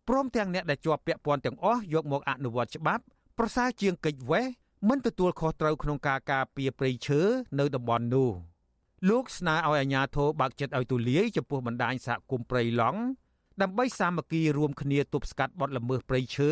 [0.08, 3.02] ព្រមទាំងអ្នកដែលជាប់ពាក់ព័ន្ធទាំងអស់យកមកអនុវត្តច្បាប់
[3.38, 4.44] ប្រសើរជាងកិច្ចវេះ
[4.88, 7.20] មិនទទួលខុសត្រូវក្នុងការការពារព្រៃឈើ
[7.58, 8.30] នៅតំបន់នោះ
[9.06, 13.00] លោកស្នើឲ្យអាជ្ញាធរបើកចិត្តឲ្យទូលាយចំពោះបណ្ដាញសហគមន៍ព្រៃឡង់
[13.62, 16.50] ដើម្បីសាមគ្គីរួមគ្នាទប់ស្កាត់បទល្មើសព្រៃឈើ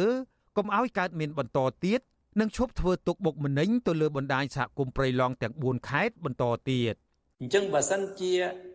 [0.57, 2.01] កុំឲ្យកើតមានបន្តទៀត
[2.41, 6.95] និងឈប់ធ្វើទុកបុកម្នេញទៅលើបណ្ដាញសហគមន៍ព្រៃឡង់ទាំង4ខេត្តបន្តទៀត
[7.41, 8.33] អញ្ចឹងបើសិនជា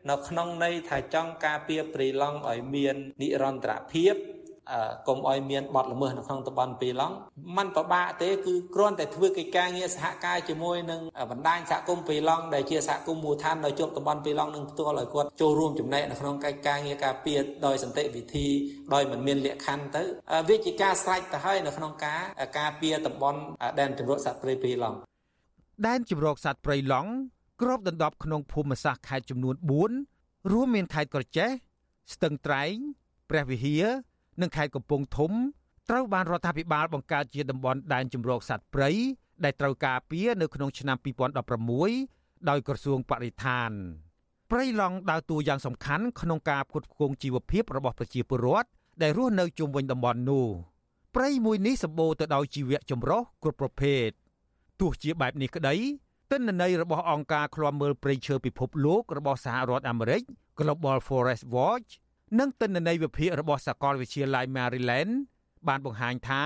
[0.10, 4.14] នៅក្នុងន័យថាចង់ការពារព្រៃឡង់ឲ្យមាននិរន្តរភាព
[5.08, 7.16] កុំឲ្យមានបទល្មើសនៅក្នុងតំបន់ពីឡង់
[7.58, 11.02] มันពិបាកទេគឺគ្រាន់តែធ្វើកិច្ចការងារសហការជាមួយនឹង
[11.32, 18.48] បណ្ដាញសហគមន៍ពីឡង់ដែលជាសហគមន៍មូលដ្ឋាននៅជាប់តំបន់ពីឡង់នឹងផ្ទាល់ឲ្យគាត់ចូលរួមចំណែកនៅក្នុងកិច្ចការងារការពារដោយសន្តិវិធី
[18.94, 20.04] ដោយមិនមានលក្ខខណ្ឌទៅ
[20.50, 22.22] វាជាការស្រេចទៅហើយនៅក្នុងការ
[22.60, 23.40] ការពារតំបន់
[23.80, 24.98] ដែនជម្រកសត្វព្រៃពីឡង់
[25.88, 27.12] ដែនជម្រកសត្វព្រៃឡង់
[27.62, 29.56] គ្របដណ្ដប់ក្នុងភូមិសាស្ត្រខេត្តចំនួន
[30.00, 31.50] 4រួមមានខេត្តក្រចេះ
[32.14, 32.76] ស្ទឹងត្រែង
[33.30, 33.86] ព្រះវិហារ
[34.42, 35.32] និងខេត្តកំពង់ធំ
[35.90, 38.90] ត្រូវបានរដ្ឋាភិបាលបង្កើតជាតំបន់ដែនជម្រកសត្វព្រៃ
[39.44, 40.98] ដែលត្រូវការពារនៅក្នុងឆ្នាំ
[41.72, 43.72] 2016ដោយក្រសួងបរិស្ថាន
[44.52, 48.70] ព្រៃឡង់ដើរតួយ៉ាងសំខាន់ក្នុងការផ្គត់ផ្គង់ជីវភាពរបស់ប្រជាពលរដ្ឋ
[49.02, 50.48] ដែលរស់នៅជុំវិញតំបន់នោះ
[51.16, 54.08] ព្រៃមួយនេះសម្បូរទៅដោយជីវៈចម្រុះគ្រប់ប្រភេទ
[54.80, 55.76] ទោះជាបែបនេះក្តី
[56.32, 60.22] ទិន្នន័យរបស់អង្គការឃ្លាំមើលព្រៃឈើពិភពលោករបស់សហរដ្ឋអាមេរិក
[60.60, 61.90] Global Forest Watch
[62.40, 65.14] និងទិន្នន័យវិភាគរបស់សាកលវិទ្យាល័យ Maryland
[65.68, 66.44] បានបង្ហាញថា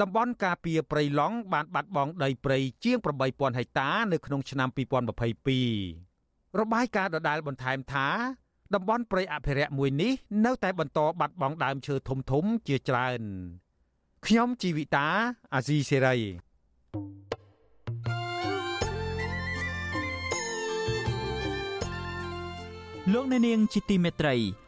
[0.00, 4.68] តំបន់ការពារព្រៃឡង់បានបាត់បង់ដីព្រៃជាង8000ហិកតានៅក្នុងឆ្នាំ
[5.68, 8.08] 2022របាយការណ៍ដដែលបន្ថែមថា
[8.74, 10.12] តំបន់ព្រៃអភិរក្សមួយនេះ
[10.44, 13.22] នៅតែបន្តបាត់បង់ដើមឈើធំធំជាច្រើន
[14.26, 15.06] ខ្ញុំជីវិតា
[15.54, 16.16] អាស៊ីសេរី
[23.12, 24.36] លោកអ្នកនាងជាទីមេត្រី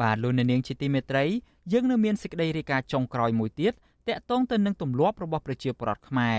[0.00, 1.24] បាទលោកអ្នកនាងជាទីមេត្រី
[1.72, 3.72] យើងនៅមានសេចក្តីរាយការណ៍ចុងក្រោយមួយទៀត
[4.08, 6.38] តាក់ទងទៅនឹងទម្លាប់របស់ប្រជាពលរដ្ឋខ្មែរ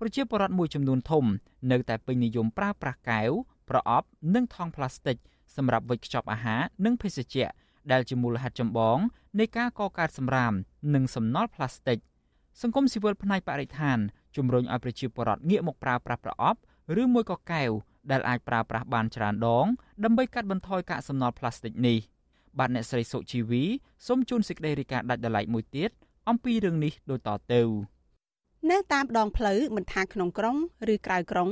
[0.00, 1.24] ប្រជាពលរដ្ឋមួយចំនួនធំ
[1.70, 3.30] នៅតែពេញនិយមប្រើប្រាស់កែវ
[3.70, 5.16] ប្រអប់និងថង់ប្លាស្ទិក
[5.56, 7.48] សម្រាប់វេចខ្ចប់អាហារនិងភេសជ្ជៈ
[7.92, 8.98] ដែលជាមូលហេតុចម្បង
[9.38, 10.52] នៃការកកើតសម្រាម
[10.94, 11.98] និងសំណល់ប្លាស្ទិក
[12.62, 13.98] សង្គមស៊ីវិលផ្នែកបរិស្ថាន
[14.36, 16.58] ជំរុញឲ្យប្រជាពលរដ្ឋងាកមកប្រើប្រាស់ប្រអប់
[17.02, 17.70] ឬមួយក៏កែវ
[18.10, 19.66] ដែលអាចប្រើប្រាស់បានច្រើនដង
[20.04, 21.98] ដើម្បីកាត់បន្ថយកាកសំណល់ផ្លាស្ទិកនេះ
[22.58, 23.64] បាទអ្នកស្រីសុជីវី
[24.06, 25.90] សូមជូនសេចក្តីរាយការណ៍ដាច់ដライមួយទៀត
[26.28, 27.62] អំពីរឿងនេះដូចតទៅ
[28.70, 30.56] នៅតាមដងផ្លូវមិនថាក្នុងក្រុង
[30.92, 31.50] ឬក្រៅក្រុង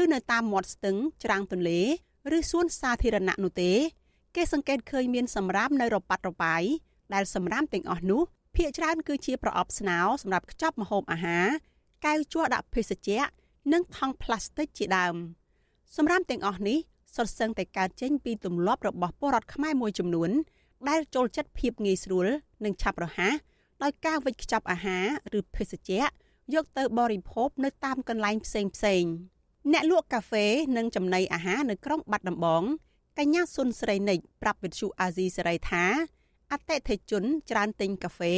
[0.00, 1.80] ឬនៅតាមមាត់ស្ទឹងច្រាំងទន្លេ
[2.36, 3.72] ឬសួនសាធារណៈនោះទេ
[4.36, 6.62] គេសង្កេតឃើញមានសម្រាមនៅរប៉ាត់របាយ
[7.14, 8.22] ដែលសម្រាមទាំងអស់នោះ
[8.56, 11.46] ភាគច្រើនគឺជាប្រអប់ស្នោសម្រាប់ខ្ចប់ម្ហូបអាហារ
[12.04, 13.22] កែវជ័រដាក់ភេសជ្ជៈ
[13.72, 15.14] និងថង់ប្លាស្ទិកជាដើម
[15.96, 16.78] សម្រាមទាំងអស់នេះ
[17.16, 20.30] សុទ្ធសឹងតែកើតចេញពីទម្លាប់របស់ពលរដ្ឋខ្មែរមួយចំនួន
[20.88, 22.26] ដែលចូលចិត្តភាពងាយស្រួល
[22.64, 23.34] និងឆាប់រហ័ស
[23.82, 25.04] ដោយការវិចខ្ចប់អាហារ
[25.38, 26.02] ឬភេសជ្ជៈ
[26.54, 29.04] យកទៅបរិភោគនៅតាមកន្លែងផ្សេងផ្សេង
[29.72, 30.46] អ្នកលក់កាហ្វេ
[30.76, 32.62] និងចំណីអាហារនៅក្រុងបាត់ដំបង
[33.18, 35.84] កញ្ញាសុនស្រីនិចប្រាប់វិទ្យុអាស៊ីសេរីថា
[36.52, 38.34] អតិថិជនច្រើនទិញកាហ្វេ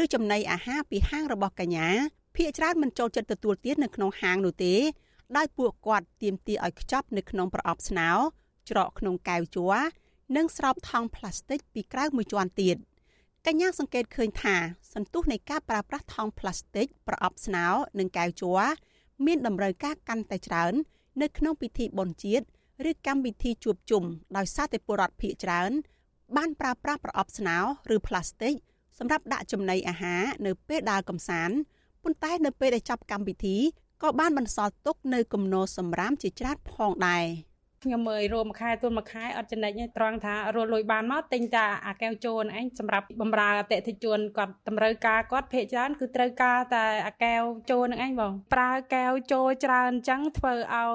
[0.00, 1.88] ឬចំណីអាហារពីហាងរបស់កញ្ញា
[2.34, 4.74] ភ្នាក់ច្រើនមិនចូលចិត្តទទួលទាននៅក្នុងហាងនោះទេ
[5.36, 8.10] ដោយពួកគាត់ទាមទារឲ្យខ្ចប់នៅក្នុងប្រអប់ស្នោ
[8.70, 9.74] ច្រកក្នុងកែវជ័រ
[10.36, 12.76] និងស្រោបថង់ផ្លាស្ទិកពីក្រៅមួយជាន់ទៀត
[13.46, 14.56] កញ្ញាសង្កេតឃើញថា
[14.94, 17.66] សន្ទុះនៃការប្រើប្រាស់ថង់ផ្លាស្ទិកប្រអប់ស្នោ
[17.98, 18.60] និងកែវជ័រ
[19.26, 20.72] មានតម្រូវការកាន់តែច្រើន
[21.22, 22.44] នៅក្នុងពិធីបុណ្យជាតិ
[22.90, 24.04] ឬកម្មវិធីជួបជុំ
[24.36, 25.70] ដោយសារតែពលរដ្ឋភាគច្រើន
[26.36, 27.58] បានប្រើប្រាស់ប្រអប់ស្នោ
[27.94, 28.54] ឬផ្លាស្ទិក
[28.98, 31.56] សម្រាប់ដាក់ចំណីអាហារនៅពេលដើរកម្សាន្ត
[32.02, 33.56] ប៉ុន្តែនៅពេលដែលចាប់កម្មវិធី
[34.02, 37.26] ក៏បានបន្សល់ទុកនៅគំនរសម្រាមជាច្រើនផងដែរ។
[37.86, 50.90] ខ្ញុំមើលរួមមួយខែទូនមួយខែអត់ចំណេញទេត្រង់ថារលួយបានមកទិញតែអាកែវជូនឯងសម្រាប់បំរើអតិថិជនគាត់តម្រូវការគាត់ភាគច្រើនគឺត្រូវការតែអាកែវជូននឹងឯងបងប្រើកែវជូច្រើនអញ្ចឹងធ្វើឲ្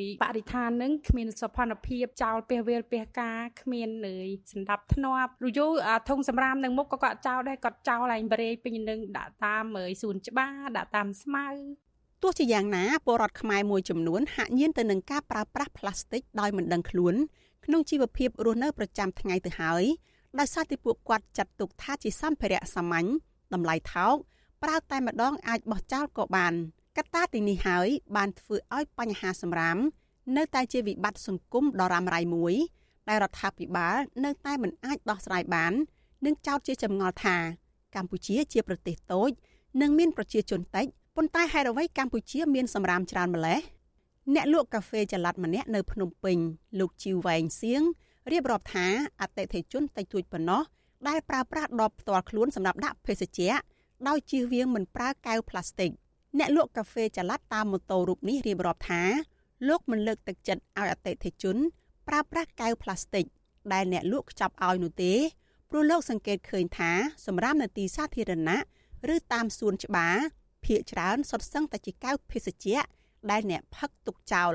[0.00, 9.64] យបរិស្ថាននឹងគ្មានសុខភាពចោលពះវាលពះការគ្មានលើយសម្ដាប់ធ្នាប់រយូរអាធុងសម្រាមនឹងមុខក៏គាត់ចោលដែរគាត់ចោលឯងបរិយពេញនឹងដាក់តាម
[10.02, 11.85] សួនច្បារដាក់តាមស្មៅ
[12.22, 17.14] ទោះជាយ៉ាងណាពលរដ្ឋខ្មែរមួយចំនួនហាក់ញៀនទៅនឹងការប្រើប្រាស់ផ្លាស្ទិកដោយមិនដឹងខ្លួន
[17.64, 19.84] ក្នុងជីវភាពរស់នៅប្រចាំថ្ងៃទៅហើយ
[20.38, 23.08] ដោយសារតែពួកគាត់ចាត់ទុកថាជាសម្ភារៈសាមញ្ញ
[23.54, 24.14] តម្លៃថោក
[24.62, 26.54] ប្រើតែម្ដងអាចបោះចោលក៏បាន
[26.96, 29.78] កត្តាទាំងនេះហើយបានធ្វើឲ្យបញ្ហាសម្រាម
[30.36, 32.54] នៅតែជាវិបត្តិសង្គមដ៏រ៉ាំរ៉ៃមួយ
[33.08, 35.72] ដែលរដ្ឋាភិបាលនៅតែមិនអាចដោះស្រាយបាន
[36.26, 37.36] និងចោទជាចម្ងល់ថា
[37.94, 39.30] កម្ពុជាជាប្រទេសតូច
[39.80, 40.86] និងមានប្រជាជនតិច
[41.18, 43.60] ប៉ុន្តែហេតុអ្វីកម្ពុជាមានសម្រាមច្រើនម្ល៉េះ
[44.34, 46.38] អ្នកលក់កាហ្វេចល័តម្នាក់នៅភ្នំពេញ
[46.78, 47.82] លោកជីវវែងសៀង
[48.32, 48.86] រៀបរាប់ថា
[49.20, 50.62] អតិថិជនតិចតួចប៉ុណ្ណោះ
[51.08, 53.52] ដែលប្រើប្រាស់ដបផ្ទាល់ខ្លួនសម្រាប់ដាក់ភេសជ្ជៈ
[54.08, 55.90] ដោយជៀសវាងមិនប្រើកែវផ្លាស្ទិក
[56.38, 59.02] អ្នកលក់កាហ្វេចល័តតាមម៉ូតូរូបនេះរៀបរាប់ថា
[59.68, 61.56] លោកមិនលើកទឹកចិត្តឲ្យអតិថិជន
[62.08, 63.24] ប្រើប្រាស់កែវផ្លាស្ទិក
[63.72, 65.12] ដែលអ្នកលក់ខ្ចប់ឲ្យនោះទេ
[65.70, 66.92] ព្រោះលោកសង្កេតឃើញថា
[67.26, 68.58] សម្រាប់នៅទីសាធារណៈ
[69.14, 70.16] ឬតាមសួនច្បារ
[70.66, 72.80] ភ ieck ច្រើនសុទ្ធសឹងតែជាកៅភេសជ្ជៈ
[73.30, 74.54] ដែលអ្នកផឹកទុកចោល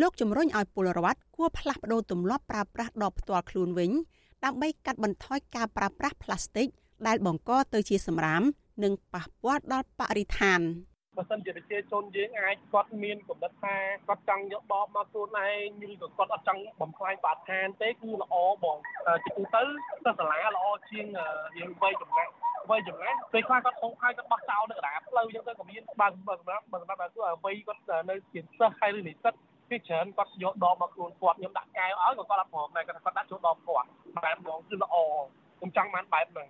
[0.00, 3.90] លោកជំរុញឲ្យពលរដ្ឋគួរផ្លាស់ប្តូរទម្លាប់ប្រើប្រាស់ដបផ្ទាល់ខ្លួនវិញ
[4.44, 6.68] ដើម្បីកាត់បន្ថយការប្រើប្រាស់ផ្លាស្ទិក
[7.06, 8.42] ដែលបង្កទៅជាសម្រាម
[8.82, 10.60] និងប៉ះពាល់ដល់បរិស្ថាន
[11.16, 13.76] បើសិនជាប្រជាជនយើងអាចគាត់មានកំណត់ថា
[14.08, 15.48] គាត់ចង់យកបបមកខ្លួនឯ
[15.80, 18.76] ងឬក៏គាត់អត់ចង់បំផ្លាញបរិស្ថានទេគឺល្អបង
[19.24, 19.62] ជាទូទៅ
[20.04, 21.06] ទៅសាលាល្អជាង
[21.58, 22.32] យើងវ័យចំណាស់
[22.70, 29.34] វ័យចំណាស់ពេលខ្លះគាត់ហូបហើយគាត់បោះចោលនៅកណ្ដាលផ្លូវអញ្ចឹងទៅក៏មានបើសម្រាប់បើសម្រាប់គឺវ័យគាត់នៅជាសិស្សហើយឬនិស្សិត
[29.70, 33.88] ពីច្រើនគាត់យកដបមកខ្លួនគាត់ខ្ញុំដាក់កែវឲ្យក៏គាត់អត់ព្រមដែរគាត់គាត់ដាក់ចូលដបគាត់
[34.24, 34.96] បែបបងគឺល្អ
[35.58, 36.48] ខ្ញុំចង់បានបែបហ្នឹង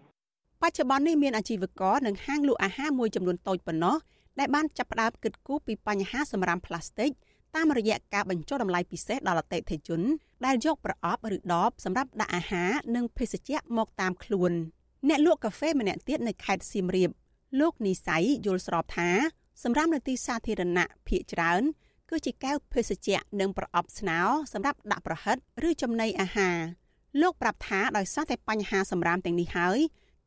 [0.63, 3.97] បច្ចុប្បន្ននេះមានអាជីវករនិងហាងលក់អាហារមួយចំនួនតូចប៉ុណ្ណោះ
[4.39, 7.11] ដែលបានចាប់ផ្ដើមគិតគូរពីបញ្ហាសម្រាមផ្លាស្ទិក
[7.57, 10.01] តាមរយៈការបញ្ចុះតម្លៃពិសេសដល់អតិថិជន
[10.47, 14.53] ដែលយកប្រអប់ឬដបសម្រាប់ដាក់អាហារនិងភេសជ្ជៈមកតាមខ្លួន
[15.09, 17.11] អ្នកលក់កាហ្វេម្នាក់ទៀតនៅខេត្តសៀមរាប
[17.61, 19.11] លោកនីស័យយល់ស្របថា
[19.63, 21.63] សម្រាប់នៅទីសាធារណៈភ ieck ច្រើន
[22.11, 24.21] គឺជាកែវភេសជ្ជៈនិងប្រអប់ស្នោ
[24.53, 25.37] សម្រាប់ដាក់ប្រហិត
[25.69, 26.59] ឬចំណីអាហារ
[27.23, 29.79] លោកប្រាប់ថាដោយសារតែបញ្ហាសម្រាមទាំងនេះហើយ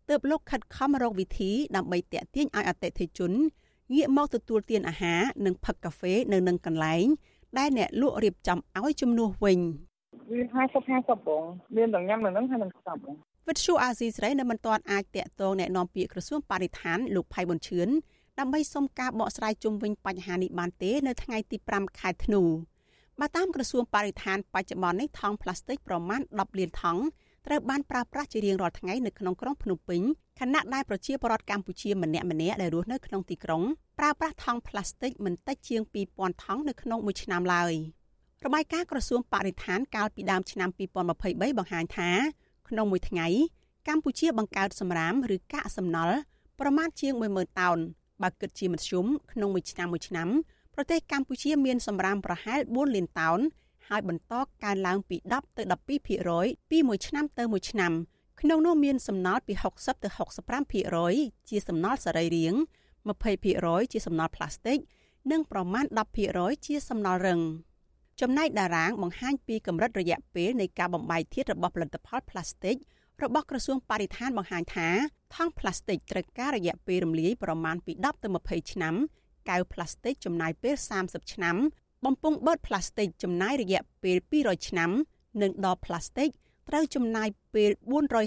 [0.10, 3.32] ទើបលោកខិតខំរកវិធីដើម្បីតាក់ទាញឲ្យអតិថិជន
[3.95, 7.07] ងាកមកទទួលទានអាហារនិងផឹកកាហ្វេនៅនឹងកន្លែង
[7.59, 9.59] ដែលអ្នកលក់រៀបចំឲ្យជំនួសវិញ
[10.31, 11.45] វា50 50បង
[11.77, 13.15] មានទាំងញ៉ាំនៅនឹងហើយនឹងស្ដាប់បង
[13.49, 17.89] វិទ្យុអាស៊ីសេរីនៅមិនទាន់អាចតាក់ទងแนะនាំពាក្យក្រសួងបរិស្ថានលោកផៃប៊ុនឈឿន
[18.39, 22.43] ដើម្បីសុំការបកស្រាយជុំវិញបញ្ហានេះបានទេនៅថ្ងៃទី5ខែធ្នូ
[23.21, 27.03] បើតាមក្រសួងបរិស្ថានបច្ចុប្បន្ននេះថង់ផ្លាស្ទិកប្រមាណ10លានថង់
[27.50, 30.02] ត្រូវបានប្រើប្រាស់ជារៀងរាល់ថ្ងៃនៅក្នុងក្រុងភ្នំពេញ
[30.40, 33.64] ខណៈដែលប្រជាពលរដ្ឋកម្ពុជាម្នាក់ម្នាក់ដែលរស់នៅក្នុងទីក្រុង
[34.00, 35.82] ប្រើប្រាស់ថង់ផ្លាស្ទិកមិនតិចជាង
[36.14, 37.74] 2000ថង់នៅក្នុងមួយឆ្នាំឡើយ
[38.46, 42.10] របាយការណ៍ក្រសួងបរិស្ថានកាលពីដើមឆ្នាំ2023បង្ហាញថា
[42.70, 43.28] ក្នុងមួយថ្ងៃ
[43.88, 46.18] កម្ពុជាបង្កើតសម្រាមឬកាកសំណល់
[46.60, 47.78] ប្រមាណជាង10000តោន
[48.22, 50.28] បើគិតជាមធ្យមក្នុងមួយឆ្នាំមួយឆ្នាំ
[50.76, 53.40] ប្រទេសកម្ពុជាមានសម្រាមប្រហែល4លានតោន
[53.90, 54.34] ហើយបន្ត
[54.64, 55.64] កើនឡើងពី10ទៅ
[56.22, 57.94] 12%ពីមួយឆ្នាំទៅមួយឆ្នាំ
[58.42, 60.10] ក្នុងនោះមានសំណល់ពី60ទៅ
[60.80, 62.60] 65%ជាសំណល់សរីរាង្គ
[63.26, 64.78] 20%ជាសំណល់ផ្លាស្ទិក
[65.32, 65.86] និងប្រមាណ
[66.26, 67.42] 10%ជាសំណល់រឹង
[68.22, 72.76] ចំណែកតារាងបង្ហាញពីកម្រិតរយៈពេលនៃការបំបែកធាតុរបស់ផលិតផលផ្លាស្ទិក
[73.24, 74.90] របស់ក្រសួងបរិស្ថានបង្ហាញថា
[75.36, 78.96] ថង់ផ្លាស្ទិកត្រូវការរយៈពេលរំលាយប្រមាណពី10ទៅ20ឆ្នាំ
[79.50, 81.56] កែវផ្លាស្ទិកចំណាយពេល30ឆ្នាំ
[82.06, 84.92] បំពង់បឺតផ្លាស្ទិកចំណាយរយៈពេល200ឆ្នាំ
[85.42, 86.30] និងដបផ្លាស្ទិក
[86.70, 87.72] ត្រូវចំណាយពេល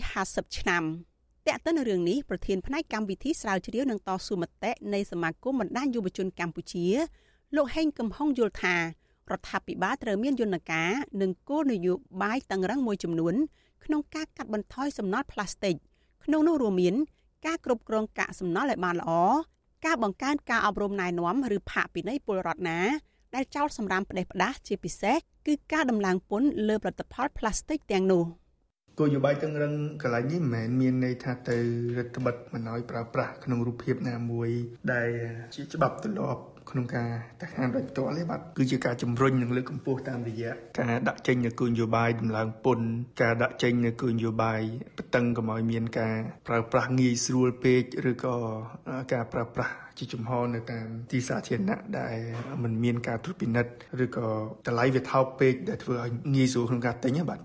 [0.00, 0.84] 450ឆ្នាំ
[1.46, 6.86] តែកតិនរឿងនេះប្រធានផ្នែកកម្មវិធីស្រាវជ្រាវនឹងតស៊ូមតិនៃសមាគមបណ្ដាញយុវជនកម្ពុជា
[7.56, 8.80] លោកហេងកំហុងយល់ថារ
[9.38, 10.90] ដ្ឋាភិបាលត្រូវមានយន្តការ
[11.22, 13.34] និងគោលនយោបាយតឹងរឹងមួយចំនួន
[13.84, 15.74] ក្នុងការកាត់បន្ថយសំណល់ផ្លាស្ទិក
[16.24, 16.94] ក្នុងនោះរួមមាន
[17.46, 19.12] ការគ្រប់គ្រងកាកសំណល់ឲ្យបានល្អ
[19.86, 22.78] ការបង្កើនការអប់រំណែនាំឬផាកពិន័យពលរដ្ឋណា
[23.34, 25.16] ដែលចោលសម្រាមផ្ដេសផ្ដាសជាពិសេស
[25.46, 28.24] គឺការដំឡើងពន្ធលើផលិតផលផ្លាស្ទិកទាំងនោះ
[28.98, 31.56] គោលនយោបាយតឹងរឹងកន្លែងនេះមិនមែនមានន័យថាទៅ
[31.96, 34.50] រដ្ឋបិទមិនឲ្យប្រើប្រាស់ក្នុងរូបភាពណាមួយ
[34.92, 35.08] ដែល
[35.54, 37.10] ជាច្បាប់ទម្លាប់ក្នុងការ
[37.40, 42.86] តាក់ខានដោយផ្ទាល់ទេបាទគឺជាការជំរុញនិងលើកកម្ពស់តាមរយៈការដាក់ចេញនូវគោលនយោបាយដំឡើងពន្ធ
[43.22, 44.60] ការដាក់ចេញនូវគោលនយោបាយ
[44.96, 46.16] បន្តឹងកុំឲ្យមានការ
[46.48, 48.36] ប្រើប្រាស់ងាយស្រួលពេកឬក៏
[49.12, 52.16] ការប្រើប្រាស់ ជាចំហនៅតាមទីសាធារណៈដែល
[52.62, 53.72] มันមានការត្រួតពិនិត្យ
[54.05, 54.26] ឬក៏
[54.66, 57.40] តម្លៃវាថោកពេកដែលធ្វើឲ្យងាយស្រួលក្នុងការទិញបាទ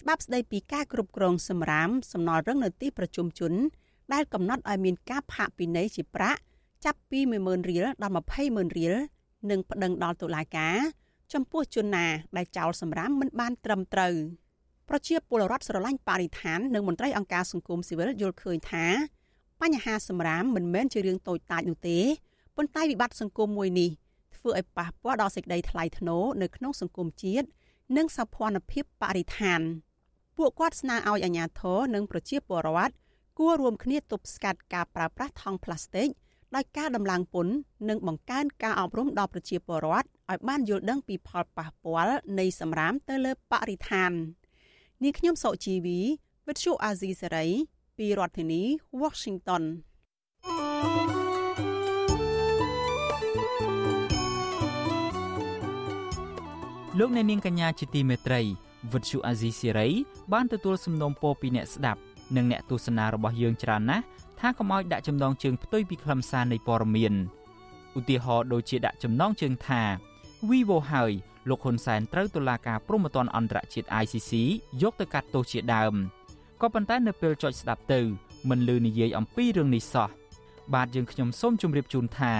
[0.00, 3.52] ច្បាប់ស្តីពីការគ្រប់គ្រងសម្រាមសំណល់រឹងនៅទីប្រជុំជន
[4.12, 6.40] ដែលកំណត់ឲ្យមានការផាកពិន័យជាប្រាក់
[6.84, 8.14] ចាប់ពី10000រៀលដល់
[8.46, 8.94] 200,000រៀល
[9.50, 10.76] និងប្តឹងដល់តុលាការ
[11.32, 14.14] ចំពោះជនណាដែលចោលសម្រាមមិនបានត្រឹមត្រូវ
[14.88, 18.86] ប្រជាពលរដ្ឋស្រឡាញ់បរិស្ថាននិងមន្ត្រីអង្គការសង្គមស៊ីវិលយល់ឃើញថា
[19.64, 21.98] បញ្ហាសម្រាមមិនមែនជារឿងតូចតាចនោះទេ
[22.56, 23.90] ប៉ុន្តែវិបត្តិសង្គមមួយនេះ
[24.36, 27.46] ធ្វើឲ្យប៉ះពាល់ដល់សេចក្តីថ្លៃថ្នូរនៅក្នុងសង្គមជាតិ
[27.96, 29.60] និងសោភ័ណភាពបរិស្ថាន
[30.36, 32.94] ពួកគាត់ស្នើឲ្យអាជ្ញាធរនិងប្រជាពលរដ្ឋ
[33.38, 36.08] គួររួមគ្នាទប់ស្កាត់ការប្រើប្រាស់ថង់ប្លាស្ទិក
[36.54, 37.54] ដោយការដំឡើងពន្ធ
[37.88, 44.12] និងបង្កើនការអប់រំដល់ប្រជាពលរដ្ឋឲ្យបានយល់ដឹងពីផលប៉ះពាល់នៃសម្រាមទៅលើបរិស្ថាន
[45.02, 46.00] នាងខ្ញុំសុជីវី
[46.46, 47.46] វិទ្យុអាស៊ីសេរី
[47.98, 48.62] ពីរដ្ឋធានី
[49.02, 49.62] Washington
[56.98, 58.40] លោកអ្នកនាងកញ្ញាជាទីមេត្រី
[58.92, 59.88] វិទ្យុអាស៊ីសេរី
[60.32, 62.00] បានទទួលសំណូមពរពីអ្នកស្ដាប់
[62.36, 64.04] និងអ្នកទស្សនារបស់យើងច្រើនណាស់
[64.40, 67.14] ថាកុំឲ្យដាក់ចំណងជើងផ្ទុយពីខ្លឹមសារនៃព័ត៌មាន
[67.98, 69.82] ឧទាហរណ៍ដូចជាដាក់ចំណងជើងថា
[70.48, 71.12] Vivo ហើយ
[71.48, 74.32] លោកហ៊ុនសែនត្រូវតុលាការព្រហ្មទណ្ឌអន្តរជាតិ ICC
[74.82, 75.94] យកទៅកាត់ទោសជាដើម
[76.60, 78.00] ក៏ប៉ុន្តែនៅពេលចុចស្ដាប់ទៅ
[78.50, 80.08] មិនលឺនិយាយអំពីរឿងនេះសោះ
[80.74, 82.32] បាទយើងខ្ញុំសូមជម្រាបជូនថា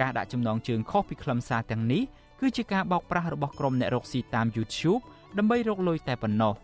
[0.00, 2.02] ការដាក់ចំណងជើងខុសពីខ្លឹមសារទាំងនេះ
[2.40, 5.02] គឺជាការបោកប្រាស់របស់ក្រុមអ្នករកស៊ីតាម YouTube
[5.38, 6.54] ដើម្បីរកលុយតែប៉ុណ្ណោះ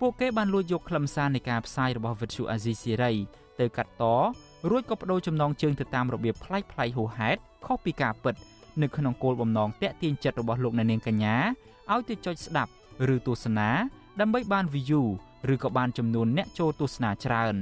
[0.00, 3.14] ពួកគេបានលួចយកខ្លឹមសារនៃការផ្សាយរបស់ Vuthu Azizi Siri
[3.60, 4.04] ទៅកាត់ត
[4.70, 8.34] រួចក៏បដូរចំណងជើងទៅតាមរបៀបប្លែកៗហួសហេតុខុសពីការពិត
[8.82, 11.36] នៅក្នុងគោលបំណងតាក់ទាញចិត្តរបស់លោកអ្នកនាងកញ្ញា
[11.92, 12.70] ឲ្យទៅចុចស្ដាប់
[13.14, 13.70] ឬទស្សនា
[14.20, 15.04] ដើម្បីបាន view
[15.52, 17.54] ឬក៏បានចំនួនអ្នកចូលទស្សនាច្រើន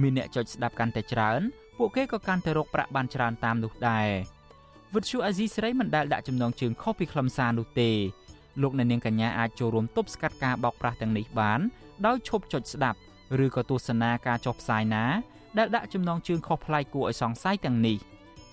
[0.00, 1.40] មានអ្នកចុចស្ដាប់កាន់តែច្រើន
[1.78, 4.08] ពួកគេក៏កាន់តែរកប្រាក់បានច្រើនតាមនោះដែរ
[4.94, 7.90] វិទ្យុអាស៊ីសេរីមិនដែលដាក់ចំណងជើងខុសពីខ្លឹមសារនោះទេ
[8.62, 11.60] លោកអ្នកនាងកញ្ញាអាចចូលរួមទប់ស្កាត់ការបោកប្រាស់ទាំងនេះបាន
[12.06, 12.98] ដោយឈប់ចុចស្ដាប់
[13.44, 15.04] ឬក៏ទស្សនាការចុះផ្សាយណា
[15.58, 17.96] ដែលដាក់ចំណងជើងខុសប្លែកគួរឲ្យសង្ស័យទាំងនេះ